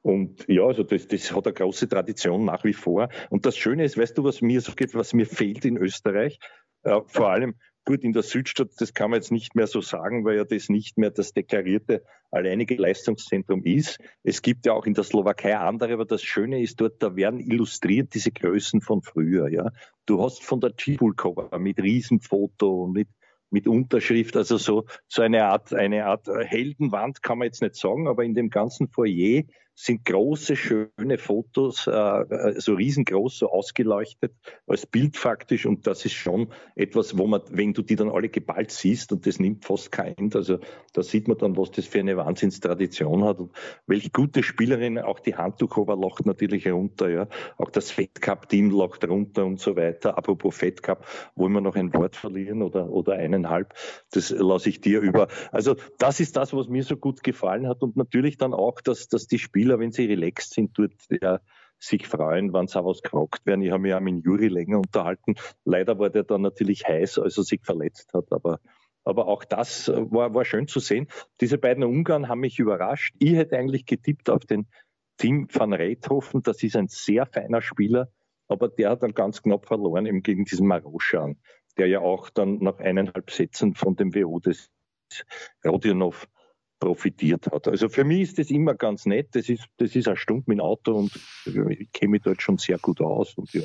Und 0.03 0.47
ja, 0.49 0.65
also 0.65 0.83
das, 0.83 1.07
das 1.07 1.35
hat 1.35 1.47
eine 1.47 1.55
große 1.55 1.89
Tradition 1.89 2.45
nach 2.45 2.65
wie 2.65 2.73
vor. 2.73 3.09
Und 3.31 3.47
das 3.47 3.57
Schöne 3.57 3.85
ist, 3.85 3.97
weißt 3.97 4.19
du, 4.19 4.25
was 4.25 4.43
mir 4.43 4.61
so 4.61 4.73
geht, 4.73 4.95
was 4.95 5.15
mir 5.15 5.27
fehlt 5.27 5.65
in 5.65 5.77
Österreich? 5.77 6.39
Äh, 6.83 7.01
vor 7.07 7.31
allem, 7.31 7.55
Gut, 7.87 8.03
in 8.03 8.15
der 8.15 8.23
Südstadt, 8.23 8.71
das 8.79 8.95
kann 8.95 9.11
man 9.11 9.19
jetzt 9.19 9.31
nicht 9.31 9.55
mehr 9.55 9.67
so 9.67 9.83
sagen, 9.83 10.25
weil 10.25 10.37
ja 10.37 10.45
das 10.45 10.71
nicht 10.71 10.97
mehr 10.97 11.11
das 11.11 11.35
deklarierte 11.35 12.03
alleinige 12.31 12.77
Leistungszentrum 12.77 13.63
ist. 13.63 13.99
Es 14.23 14.41
gibt 14.41 14.65
ja 14.65 14.73
auch 14.73 14.87
in 14.87 14.95
der 14.95 15.05
Slowakei 15.05 15.55
andere, 15.55 15.93
aber 15.93 16.07
das 16.07 16.23
Schöne 16.23 16.63
ist 16.63 16.81
dort, 16.81 17.03
da 17.03 17.15
werden 17.15 17.41
illustriert 17.41 18.15
diese 18.15 18.33
Größen 18.33 18.81
von 18.81 19.03
früher. 19.03 19.49
Ja, 19.49 19.71
Du 20.07 20.23
hast 20.23 20.43
von 20.43 20.61
der 20.61 20.73
Cibulkova 20.79 21.59
mit 21.59 21.79
Riesenfoto, 21.79 22.87
mit 22.87 23.09
mit 23.55 23.69
Unterschrift, 23.69 24.37
also 24.37 24.59
so, 24.59 24.85
so 25.07 25.23
eine 25.23 25.47
Art, 25.47 25.73
eine 25.73 26.07
Art 26.07 26.27
Heldenwand 26.27 27.23
kann 27.23 27.39
man 27.39 27.47
jetzt 27.47 27.63
nicht 27.63 27.77
sagen, 27.77 28.09
aber 28.09 28.25
in 28.25 28.35
dem 28.35 28.51
ganzen 28.51 28.89
Foyer 28.89 29.45
sind 29.75 30.05
große, 30.05 30.57
schöne 30.57 31.19
Fotos, 31.19 31.87
äh, 31.87 32.55
so 32.59 32.75
riesengroß, 32.75 33.39
so 33.39 33.51
ausgeleuchtet 33.51 34.33
als 34.67 34.87
Bild 34.87 35.17
faktisch. 35.17 35.67
Und 35.67 35.87
das 35.87 36.05
ist 36.05 36.13
schon 36.13 36.49
etwas, 36.77 37.19
wo 37.19 37.27
man, 37.27 37.43
wenn 37.51 37.73
du 37.73 37.83
die 37.83 37.97
dann 37.97 38.11
alle 38.11 38.29
geballt 38.29 38.71
siehst, 38.71 39.13
und 39.13 39.27
das 39.27 39.41
nimmt 39.41 39.65
fast 39.65 39.91
kein, 39.91 40.31
also 40.35 40.59
da 40.93 41.03
sieht 41.03 41.29
man 41.29 41.39
dann, 41.39 41.57
was 41.57 41.73
das 41.73 41.87
für 41.87 41.99
eine 41.99 42.17
Wahnsinnstradition 42.17 43.25
hat 43.25 43.41
und 43.41 43.53
welche 43.87 44.11
gute 44.11 44.43
Spielerin, 44.43 44.99
auch 44.99 45.19
die 45.19 45.35
Handtuchhover 45.35 45.97
lacht 45.97 46.25
natürlich 46.25 46.71
runter, 46.71 47.09
ja. 47.09 47.29
Auch 47.59 47.71
das 47.71 47.91
Fed 47.91 48.21
Cup 48.21 48.49
Team 48.49 48.71
lacht 48.71 49.07
runter 49.09 49.45
und 49.45 49.59
so 49.59 49.77
weiter. 49.77 50.17
Apropos 50.17 50.57
Fed 50.57 50.83
Cup, 50.83 51.07
wollen 51.35 51.53
wir 51.53 51.61
noch 51.61 51.75
ein 51.75 51.93
Wort 51.95 52.17
verlieren 52.17 52.63
oder, 52.63 52.89
oder 52.91 53.15
eineinhalb? 53.15 53.75
Das 54.13 54.31
lasse 54.31 54.69
ich 54.69 54.81
dir 54.81 55.01
über. 55.01 55.29
Also 55.51 55.75
das 55.99 56.21
ist 56.21 56.37
das, 56.37 56.53
was 56.53 56.69
mir 56.69 56.85
so 56.85 56.97
gut 56.97 57.23
gefallen 57.23 57.69
hat 57.69 57.83
und 57.83 57.97
natürlich 57.97 58.39
dann 58.39 58.55
auch, 58.55 58.81
dass, 58.81 59.09
dass 59.09 59.27
die 59.27 59.39
Spieler 59.39 59.64
Spieler, 59.65 59.79
wenn 59.79 59.93
sie 59.93 60.05
relaxed 60.05 60.53
sind, 60.53 60.79
dort 60.79 60.93
ja, 61.23 61.41
sich 61.79 62.07
freuen, 62.07 62.53
wenn 62.53 62.67
sie 62.67 62.79
auch 62.79 62.85
was 62.85 63.01
gefragt 63.01 63.47
werden. 63.47 63.63
Ich 63.63 63.71
habe 63.71 63.81
mich 63.81 63.95
auch 63.95 64.01
mit 64.01 64.23
Juri 64.23 64.49
länger 64.49 64.77
unterhalten. 64.77 65.37
Leider 65.65 65.99
war 65.99 66.11
der 66.11 66.25
dann 66.25 66.43
natürlich 66.43 66.87
heiß, 66.87 67.19
als 67.19 67.39
er 67.39 67.45
sich 67.45 67.63
verletzt 67.65 68.13
hat, 68.13 68.31
aber 68.31 68.61
aber 69.07 69.27
auch 69.27 69.45
das 69.45 69.89
war, 69.89 70.33
war 70.33 70.47
schön 70.47 70.67
zu 70.67 70.81
sehen. 70.81 71.09
Diese 71.43 71.59
beiden 71.59 71.85
Ungarn 71.85 72.29
haben 72.29 72.41
mich 72.41 72.59
überrascht. 72.59 73.15
Ich 73.19 73.35
hätte 73.35 73.59
eigentlich 73.59 73.85
getippt 73.85 74.31
auf 74.31 74.47
den 74.47 74.67
Tim 75.19 75.47
van 75.53 75.75
Reithofen. 75.75 76.43
Das 76.43 76.63
ist 76.63 76.75
ein 76.75 76.89
sehr 76.89 77.27
feiner 77.27 77.61
Spieler, 77.61 78.09
aber 78.49 78.69
der 78.69 78.89
hat 78.91 79.03
dann 79.03 79.13
ganz 79.13 79.43
knapp 79.43 79.67
verloren 79.67 80.07
eben 80.07 80.23
gegen 80.23 80.47
diesen 80.47 80.67
Maroschan, 80.67 81.37
der 81.77 81.89
ja 81.89 82.01
auch 82.01 82.31
dann 82.31 82.59
nach 82.61 82.79
eineinhalb 82.79 83.31
Sätzen 83.31 83.75
von 83.75 83.95
dem 83.95 84.15
WO 84.15 84.41
des 84.41 84.71
Rodionov 85.65 86.27
profitiert 86.85 87.47
hat. 87.51 87.67
Also 87.67 87.89
für 87.89 88.05
mich 88.05 88.21
ist 88.21 88.39
das 88.39 88.51
immer 88.51 88.75
ganz 88.75 89.07
nett. 89.07 89.29
Das 89.33 89.49
ist, 89.49 89.65
das 89.79 89.97
ist 89.97 90.07
eine 90.07 90.19
Stunde 90.19 90.45
mit 90.47 90.59
dem 90.59 90.61
Auto 90.61 90.95
und 90.95 91.19
ich 91.47 91.91
kenne 91.93 92.11
mich 92.11 92.23
dort 92.23 92.43
schon 92.43 92.59
sehr 92.59 92.79
gut 92.79 93.01
aus 93.01 93.35
und 93.35 93.53
ja. 93.55 93.63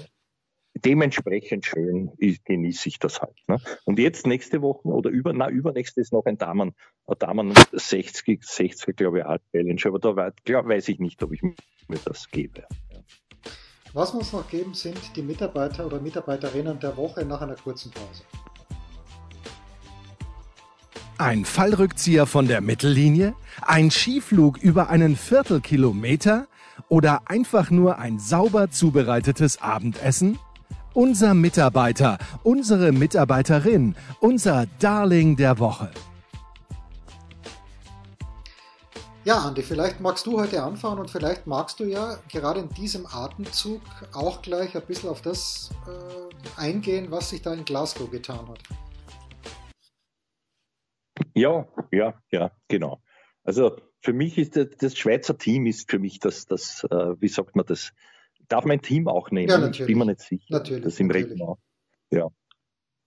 Dementsprechend 0.76 1.66
schön 1.66 2.12
genieße 2.46 2.88
ich 2.88 3.00
das 3.00 3.20
halt. 3.20 3.36
Ne? 3.48 3.58
Und 3.84 4.00
jetzt 4.00 4.26
nächste 4.26 4.62
Woche 4.62 4.88
oder 4.88 5.10
über, 5.10 5.34
na, 5.34 5.50
übernächste 5.50 6.00
ist 6.00 6.14
noch 6.14 6.24
ein 6.26 6.38
Damen, 6.38 6.74
ein 7.08 7.16
Damen 7.20 7.54
60, 7.74 8.42
60 8.42 8.96
glaube 8.96 9.20
ich, 9.20 9.26
Art 9.26 9.42
Challenge, 9.52 9.82
aber 9.84 10.00
da 10.00 10.16
weiß, 10.16 10.34
glaub, 10.46 10.68
weiß 10.68 10.88
ich 10.88 11.00
nicht, 11.00 11.22
ob 11.22 11.34
ich 11.34 11.42
mir 11.42 12.00
das 12.06 12.30
gebe. 12.30 12.66
Was 13.94 14.12
uns 14.12 14.32
noch 14.32 14.48
geben, 14.48 14.74
sind 14.76 15.16
die 15.16 15.24
Mitarbeiter 15.24 15.86
oder 15.86 16.00
Mitarbeiterinnen 16.00 16.80
der 16.80 16.96
Woche 16.96 17.26
nach 17.26 17.42
einer 17.42 17.56
kurzen 17.56 17.92
Pause. 17.92 18.24
Ein 21.20 21.44
Fallrückzieher 21.44 22.26
von 22.26 22.48
der 22.48 22.62
Mittellinie? 22.62 23.34
Ein 23.62 23.92
Skiflug 23.92 24.58
über 24.58 24.88
einen 24.88 25.18
Viertelkilometer? 25.18 26.48
Oder 26.88 27.24
einfach 27.26 27.72
nur 27.72 27.98
ein 27.98 28.20
sauber 28.20 28.72
zubereitetes 28.72 29.62
Abendessen? 29.62 30.40
Unser 30.94 31.34
Mitarbeiter, 31.34 32.20
unsere 32.44 32.94
Mitarbeiterin, 32.94 33.98
unser 34.22 34.68
Darling 34.80 35.36
der 35.36 35.60
Woche. 35.60 35.92
Ja, 39.26 39.40
Andi, 39.40 39.62
vielleicht 39.62 40.00
magst 40.00 40.26
du 40.26 40.40
heute 40.40 40.64
anfangen 40.64 41.00
und 41.00 41.12
vielleicht 41.12 41.48
magst 41.48 41.82
du 41.82 41.84
ja 41.84 42.18
gerade 42.32 42.62
in 42.62 42.70
diesem 42.70 43.06
Atemzug 43.06 43.82
auch 44.14 44.42
gleich 44.42 44.74
ein 44.74 44.84
bisschen 44.88 45.10
auf 45.10 45.22
das 45.22 45.72
äh, 45.86 46.62
eingehen, 46.62 47.08
was 47.12 47.32
sich 47.32 47.42
da 47.42 47.54
in 47.54 47.66
Glasgow 47.66 48.10
getan 48.10 48.48
hat. 48.48 48.60
Ja, 51.40 51.68
ja, 51.92 52.22
ja, 52.32 52.52
genau. 52.68 53.02
Also 53.44 53.78
für 54.02 54.14
mich 54.14 54.38
ist 54.38 54.56
das, 54.56 54.68
das 54.78 54.98
Schweizer 54.98 55.38
Team 55.38 55.66
ist 55.66 55.90
für 55.90 56.00
mich 56.00 56.20
das, 56.20 56.46
das 56.46 56.84
äh, 56.90 57.22
wie 57.22 57.30
sagt 57.30 57.56
man 57.56 57.66
das, 57.66 57.94
darf 58.50 58.66
mein 58.66 58.82
Team 58.82 59.08
auch 59.08 59.32
nehmen? 59.32 59.50
Ja, 59.50 59.58
natürlich. 59.58 59.80
Ich 59.82 59.86
bin 59.88 59.98
mir 59.98 60.06
nicht 60.06 60.20
sicher. 60.20 60.46
Natürlich. 60.50 60.84
Das 60.84 61.00
im. 61.00 61.10
Reden 61.10 61.42
Ja. 62.12 62.28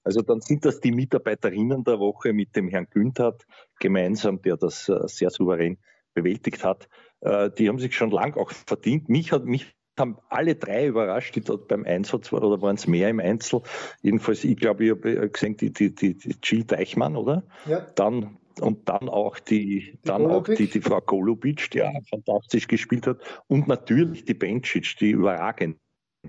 Also 0.05 0.23
dann 0.23 0.41
sind 0.41 0.65
das 0.65 0.81
die 0.81 0.93
Mitarbeiterinnen 0.93 1.85
der 1.85 1.99
Woche 2.01 2.33
mit 2.33 2.57
dem 2.57 2.69
Herrn 2.69 2.89
Günther 2.91 3.37
gemeinsam, 3.79 4.43
der 4.43 4.57
das 4.57 4.89
äh, 4.89 4.99
sehr 5.07 5.31
souverän 5.31 5.79
bewältigt 6.15 6.65
hat. 6.65 6.89
Äh, 7.21 7.51
die 7.51 7.69
haben 7.69 7.79
sich 7.79 7.95
schon 7.95 8.11
lang 8.11 8.37
auch 8.37 8.51
verdient. 8.51 9.09
Mich 9.09 9.31
hat 9.31 9.45
mich 9.45 9.77
haben 9.99 10.19
alle 10.29 10.55
drei 10.55 10.87
überrascht, 10.87 11.37
die 11.37 11.43
dort 11.43 11.69
beim 11.69 11.85
Einsatz 11.85 12.33
waren, 12.33 12.45
oder 12.45 12.63
waren 12.63 12.77
es 12.77 12.87
mehr 12.87 13.11
im 13.11 13.21
Einzel? 13.21 13.63
Jedenfalls, 14.01 14.45
ich 14.45 14.57
glaube, 14.57 14.85
ich 14.85 14.91
habe 14.91 15.11
äh, 15.11 15.29
gesehen, 15.29 15.57
die, 15.57 15.73
die, 15.73 15.95
die, 15.95 16.17
die 16.17 16.37
Jill 16.43 16.65
Deichmann, 16.65 17.17
oder? 17.17 17.43
Ja. 17.67 17.81
Dann, 17.95 18.39
und 18.61 18.89
dann 18.89 19.09
auch 19.09 19.39
die, 19.39 19.93
die 19.93 19.99
dann 20.05 20.27
auch 20.27 20.45
die, 20.45 20.69
die 20.69 20.81
Frau 20.81 21.01
Golubic, 21.01 21.71
die 21.71 21.83
auch 21.83 21.93
fantastisch 22.09 22.69
gespielt 22.69 23.07
hat. 23.07 23.19
Und 23.49 23.69
natürlich 23.69 24.25
die 24.25 24.35
Bencic, 24.35 24.97
die 24.99 25.11
überragend 25.11 25.79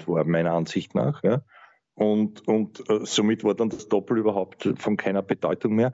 war, 0.06 0.24
meiner 0.26 0.54
Ansicht 0.54 0.96
nach. 0.96 1.24
Ja. 1.24 1.44
Und, 1.96 2.48
und 2.48 2.90
äh, 2.90 3.06
somit 3.06 3.44
war 3.44 3.56
dann 3.56 3.70
das 3.70 3.88
Doppel 3.88 4.18
überhaupt 4.18 4.70
von 4.78 4.98
keiner 4.98 5.22
Bedeutung 5.22 5.76
mehr. 5.76 5.94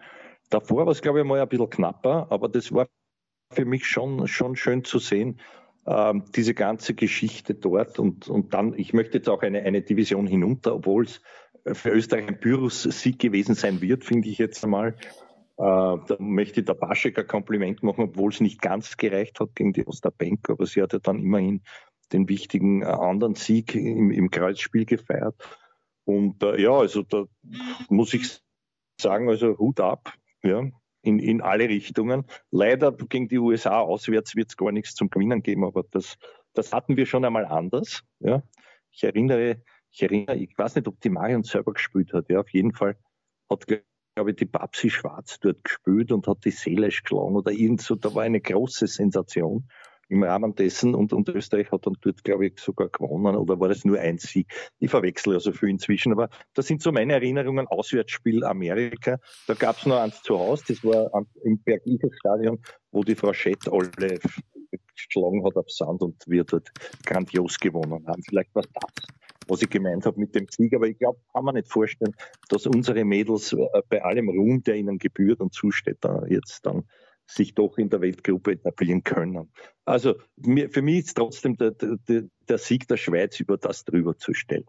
Davor 0.49 0.86
war 0.86 0.91
es, 0.91 1.01
glaube 1.01 1.19
ich, 1.19 1.25
mal 1.25 1.39
ein 1.39 1.47
bisschen 1.47 1.69
knapper, 1.69 2.27
aber 2.32 2.49
das 2.49 2.71
war 2.73 2.88
für 3.51 3.65
mich 3.65 3.86
schon, 3.86 4.27
schon 4.27 4.55
schön 4.55 4.84
zu 4.84 4.99
sehen, 4.99 5.39
ähm, 5.89 6.23
diese 6.36 6.54
ganze 6.54 6.93
Geschichte 6.93 7.56
dort 7.56 7.97
und, 7.97 8.28
und 8.28 8.54
dann, 8.54 8.78
ich 8.78 8.93
möchte 8.93 9.17
jetzt 9.17 9.28
auch 9.28 9.41
eine, 9.41 9.63
eine 9.63 9.82
Division 9.82 10.28
hinunter, 10.28 10.75
obwohl 10.75 11.06
es 11.06 11.21
für 11.73 11.89
Österreich 11.89 12.28
ein 12.28 12.39
Pyrrhus-Sieg 12.39 13.17
gewesen 13.17 13.56
sein 13.56 13.82
wird, 13.82 14.06
finde 14.06 14.30
ich 14.30 14.38
jetzt 14.38 14.63
einmal. 14.63 14.89
Äh, 14.89 14.95
da 15.58 16.15
möchte 16.19 16.60
ich 16.60 16.67
der 16.67 16.75
Baschek 16.75 17.17
ein 17.17 17.28
Kompliment 17.28 17.82
machen, 17.82 18.04
obwohl 18.04 18.32
es 18.32 18.39
nicht 18.39 18.62
ganz 18.62 18.97
gereicht 18.97 19.39
hat 19.39 19.56
gegen 19.56 19.73
die 19.73 19.86
Osterbank, 19.86 20.47
aber 20.49 20.67
sie 20.67 20.82
hat 20.82 20.93
ja 20.93 20.99
dann 20.99 21.19
immerhin 21.19 21.63
den 22.13 22.30
wichtigen 22.30 22.84
äh, 22.84 22.86
anderen 22.86 23.34
Sieg 23.34 23.73
im, 23.73 24.12
im 24.12 24.30
Kreuzspiel 24.30 24.86
gefeiert. 24.86 25.36
Und 26.06 26.43
äh, 26.43 26.62
ja, 26.62 26.71
also 26.71 27.02
da 27.02 27.25
muss 27.89 28.13
ich 28.13 28.39
sagen, 29.02 29.28
also 29.28 29.58
Hut 29.58 29.80
ab. 29.80 30.13
Ja, 30.43 30.69
in, 31.10 31.19
in 31.19 31.41
alle 31.41 31.67
Richtungen. 31.67 32.26
Leider 32.52 32.91
gegen 32.91 33.28
die 33.28 33.39
USA 33.39 33.80
auswärts 33.82 34.36
wird 34.36 34.50
es 34.50 34.58
gar 34.58 34.72
nichts 34.72 34.95
zum 34.95 35.10
Gewinnen 35.10 35.43
geben, 35.43 35.65
aber 35.65 35.84
das, 35.91 36.17
das 36.54 36.72
hatten 36.74 36.98
wir 36.98 37.06
schon 37.06 37.26
einmal 37.26 37.45
anders. 37.45 38.04
Ja. 38.19 38.43
Ich 38.91 39.04
erinnere 39.04 39.62
ich 39.91 40.04
erinnere, 40.04 40.38
ich 40.38 40.58
weiß 40.58 40.76
nicht, 40.76 40.88
ob 40.88 41.00
die 41.02 41.10
Marion 41.10 41.43
selber 41.43 41.74
gespielt 41.74 42.13
hat. 42.13 42.30
Ja, 42.30 42.39
auf 42.39 42.50
jeden 42.50 42.74
Fall 42.74 42.98
hat, 43.50 43.65
glaube 43.67 44.32
ich, 44.32 44.36
die 44.36 44.45
Babsi 44.45 44.89
Schwarz 44.89 45.39
dort 45.39 45.63
gespielt 45.63 46.12
und 46.12 46.28
hat 46.28 46.45
die 46.45 46.52
Seele 46.52 46.88
geschlagen 46.88 47.36
oder 47.36 47.52
irgend 47.52 47.82
so. 47.82 47.95
Da 47.95 48.13
war 48.13 48.24
eine 48.24 48.41
große 48.41 48.88
Sensation 48.88 49.69
im 50.10 50.24
Rahmen 50.24 50.56
dessen 50.56 50.95
und, 50.95 51.13
und 51.13 51.30
Österreich 51.30 51.72
hat 51.72 51.86
dann 51.86 51.95
dort, 52.02 52.24
glaube 52.24 52.48
ich, 52.48 52.60
sogar 52.60 52.89
gewonnen 52.89 53.36
oder 53.36 53.60
war 53.60 53.69
das 53.69 53.86
nur 53.86 54.00
ein 54.00 54.17
Sieg? 54.17 54.52
Ich 54.80 54.89
verwechsel 54.89 55.36
also 55.36 55.52
viel 55.52 55.69
inzwischen, 55.69 56.12
aber 56.12 56.30
das 56.56 56.67
sind 56.67 56.82
so 56.82 56.91
meine 56.91 57.13
Erinnerungen, 57.13 57.67
Auswärtsspiel 57.67 58.43
Amerika. 58.43 59.19
Da 59.48 59.54
gab 59.54 59.78
es 59.78 59.86
noch 59.86 60.00
eins 60.00 60.22
zu 60.24 60.38
Hause, 60.38 60.63
das 60.67 60.84
war 60.84 61.26
im 61.43 61.60
Bergiger 61.60 62.10
Stadion, 62.19 62.60
wo 62.91 63.04
die 63.04 63.15
Frau 63.15 63.34
Schett 63.34 63.67
alle 63.67 64.19
geschlagen 64.95 65.45
hat 65.45 65.56
auf 65.56 65.69
Sand 65.69 66.02
und 66.02 66.24
wir 66.28 66.43
dort 66.43 66.69
grandios 67.06 67.60
gewonnen 67.60 68.06
haben. 68.08 68.24
Vielleicht 68.24 68.54
war 68.56 68.63
das, 68.63 69.08
was 69.48 69.62
ich 69.62 69.69
gemeint 69.69 70.06
habe 70.06 70.19
mit 70.19 70.36
dem 70.36 70.48
Sieg, 70.50 70.74
aber 70.74 70.88
ich 70.88 70.98
glaube, 70.98 71.19
kann 71.34 71.45
man 71.45 71.56
nicht 71.56 71.72
vorstellen, 71.72 72.15
dass 72.50 72.65
unsere 72.65 73.06
Mädels 73.06 73.54
äh, 73.54 73.82
bei 73.89 74.04
allem 74.04 74.30
Ruhm, 74.30 74.63
der 74.63 74.76
ihnen 74.76 74.98
gebührt 74.98 75.39
und 75.39 75.54
zusteht, 75.54 75.98
da 76.02 76.24
jetzt 76.28 76.65
dann 76.65 76.84
sich 77.30 77.54
doch 77.54 77.78
in 77.78 77.89
der 77.89 78.02
Weltgruppe 78.02 78.54
etablieren 78.54 79.04
können. 79.04 79.50
Also 79.86 80.15
für 80.44 80.82
mich 80.82 81.06
ist 81.06 81.15
trotzdem 81.15 81.58
der, 81.58 81.72
der, 81.72 82.24
der 82.48 82.58
Sieg 82.58 82.88
der 82.88 82.98
Schweiz 82.98 83.39
über 83.39 83.58
das 83.58 83.86
drüber 83.86 84.18
zu 84.18 84.34
stellen. 84.34 84.65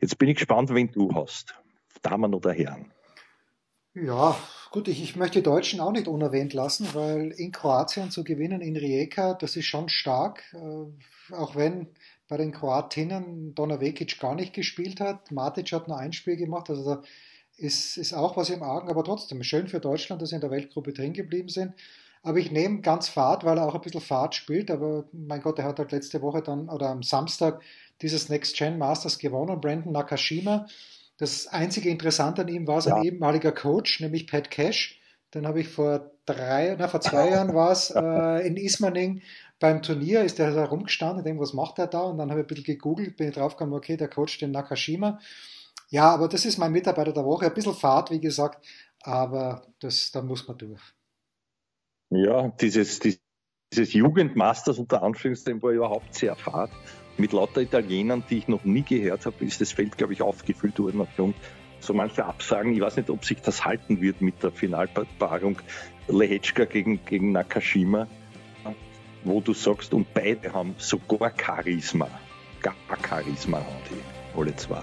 Jetzt 0.00 0.18
bin 0.18 0.28
ich 0.28 0.36
gespannt, 0.36 0.74
wen 0.74 0.90
du 0.90 1.14
hast, 1.14 1.54
Damen 2.02 2.34
oder 2.34 2.52
Herren. 2.52 2.92
Ja, 3.94 4.36
gut, 4.70 4.88
ich, 4.88 5.02
ich 5.02 5.16
möchte 5.16 5.40
die 5.40 5.44
Deutschen 5.44 5.78
auch 5.80 5.92
nicht 5.92 6.08
unerwähnt 6.08 6.54
lassen, 6.54 6.88
weil 6.94 7.30
in 7.32 7.52
Kroatien 7.52 8.10
zu 8.10 8.24
gewinnen 8.24 8.62
in 8.62 8.76
Rijeka, 8.76 9.34
das 9.34 9.54
ist 9.54 9.66
schon 9.66 9.90
stark, 9.90 10.42
äh, 10.54 11.34
auch 11.34 11.56
wenn 11.56 11.88
bei 12.26 12.38
den 12.38 12.52
Kroatinnen 12.52 13.54
Donavekic 13.54 14.18
gar 14.18 14.34
nicht 14.34 14.54
gespielt 14.54 15.00
hat. 15.00 15.30
Matic 15.30 15.70
hat 15.72 15.88
nur 15.88 15.98
ein 15.98 16.14
Spiel 16.14 16.36
gemacht, 16.36 16.70
also 16.70 16.82
da 16.82 17.02
ist, 17.62 17.96
ist 17.96 18.12
auch 18.12 18.36
was 18.36 18.50
im 18.50 18.62
Argen, 18.62 18.88
aber 18.88 19.04
trotzdem 19.04 19.42
schön 19.42 19.68
für 19.68 19.80
Deutschland, 19.80 20.20
dass 20.20 20.30
sie 20.30 20.34
in 20.34 20.40
der 20.40 20.50
Weltgruppe 20.50 20.92
drin 20.92 21.12
geblieben 21.12 21.48
sind. 21.48 21.74
Aber 22.22 22.38
ich 22.38 22.52
nehme 22.52 22.80
ganz 22.82 23.08
Fahrt, 23.08 23.44
weil 23.44 23.58
er 23.58 23.66
auch 23.66 23.74
ein 23.74 23.80
bisschen 23.80 24.00
Fahrt 24.00 24.34
spielt. 24.34 24.70
Aber 24.70 25.04
mein 25.12 25.42
Gott, 25.42 25.58
er 25.58 25.64
hat 25.64 25.78
halt 25.78 25.92
letzte 25.92 26.22
Woche 26.22 26.42
dann 26.42 26.68
oder 26.68 26.88
am 26.88 27.02
Samstag 27.02 27.60
dieses 28.00 28.28
Next 28.28 28.56
Gen 28.56 28.78
Masters 28.78 29.18
gewonnen, 29.18 29.60
Brandon 29.60 29.92
Nakashima. 29.92 30.66
Das 31.18 31.46
einzige 31.48 31.88
Interessante 31.88 32.42
an 32.42 32.48
ihm 32.48 32.66
war 32.66 32.80
sein 32.80 32.96
ja. 32.96 33.02
ehemaliger 33.10 33.52
Coach, 33.52 34.00
nämlich 34.00 34.26
Pat 34.26 34.50
Cash. 34.50 35.00
Den 35.34 35.46
habe 35.46 35.60
ich 35.60 35.68
vor 35.68 36.10
drei, 36.26 36.76
na, 36.78 36.88
vor 36.88 37.00
zwei 37.00 37.30
Jahren 37.30 37.54
war 37.54 37.72
es 37.72 37.90
äh, 37.96 38.46
in 38.46 38.56
Ismaning 38.56 39.22
beim 39.58 39.82
Turnier, 39.82 40.22
ist 40.22 40.38
der 40.38 40.52
da 40.52 40.64
rumgestanden, 40.64 41.24
denke, 41.24 41.40
was 41.40 41.54
macht 41.54 41.78
er 41.78 41.86
da? 41.86 42.00
Und 42.00 42.18
dann 42.18 42.30
habe 42.30 42.40
ich 42.40 42.44
ein 42.44 42.48
bisschen 42.48 42.64
gegoogelt, 42.64 43.16
bin 43.16 43.28
ich 43.28 43.34
draufgekommen, 43.34 43.74
okay, 43.74 43.96
der 43.96 44.08
Coach 44.08 44.38
den 44.38 44.50
Nakashima. 44.50 45.20
Ja, 45.92 46.08
aber 46.08 46.26
das 46.26 46.46
ist 46.46 46.56
mein 46.56 46.72
Mitarbeiter 46.72 47.12
der 47.12 47.26
Woche. 47.26 47.44
Ein 47.44 47.52
bisschen 47.52 47.74
Fahrt, 47.74 48.10
wie 48.10 48.18
gesagt, 48.18 48.66
aber 49.02 49.66
das, 49.78 50.10
da 50.10 50.22
muss 50.22 50.48
man 50.48 50.56
durch. 50.56 50.80
Ja, 52.08 52.48
dieses, 52.48 52.98
dieses 52.98 53.92
Jugendmasters 53.92 54.78
unter 54.78 55.02
Anführungszeichen 55.02 55.62
war 55.62 55.70
überhaupt 55.70 56.14
sehr 56.14 56.34
fad. 56.34 56.70
Mit 57.18 57.34
lauter 57.34 57.60
Italienern, 57.60 58.24
die 58.30 58.38
ich 58.38 58.48
noch 58.48 58.64
nie 58.64 58.80
gehört 58.80 59.26
habe, 59.26 59.44
ist 59.44 59.60
das 59.60 59.72
Feld, 59.72 59.98
glaube 59.98 60.14
ich, 60.14 60.22
aufgefüllt 60.22 60.78
worden. 60.78 61.06
Und 61.18 61.34
so 61.80 61.92
manche 61.92 62.24
Absagen, 62.24 62.72
ich 62.72 62.80
weiß 62.80 62.96
nicht, 62.96 63.10
ob 63.10 63.22
sich 63.26 63.42
das 63.42 63.62
halten 63.62 64.00
wird 64.00 64.22
mit 64.22 64.42
der 64.42 64.50
Finalpaarung 64.50 65.58
Lehechka 66.08 66.64
gegen, 66.64 67.04
gegen 67.04 67.32
Nakashima, 67.32 68.08
wo 69.24 69.42
du 69.42 69.52
sagst, 69.52 69.92
und 69.92 70.06
beide 70.14 70.54
haben 70.54 70.74
sogar 70.78 71.32
Charisma. 71.38 72.08
Gar 72.62 72.74
Charisma 73.06 73.58
haben 73.58 73.76
die, 73.90 74.38
alle 74.40 74.56
zwei. 74.56 74.82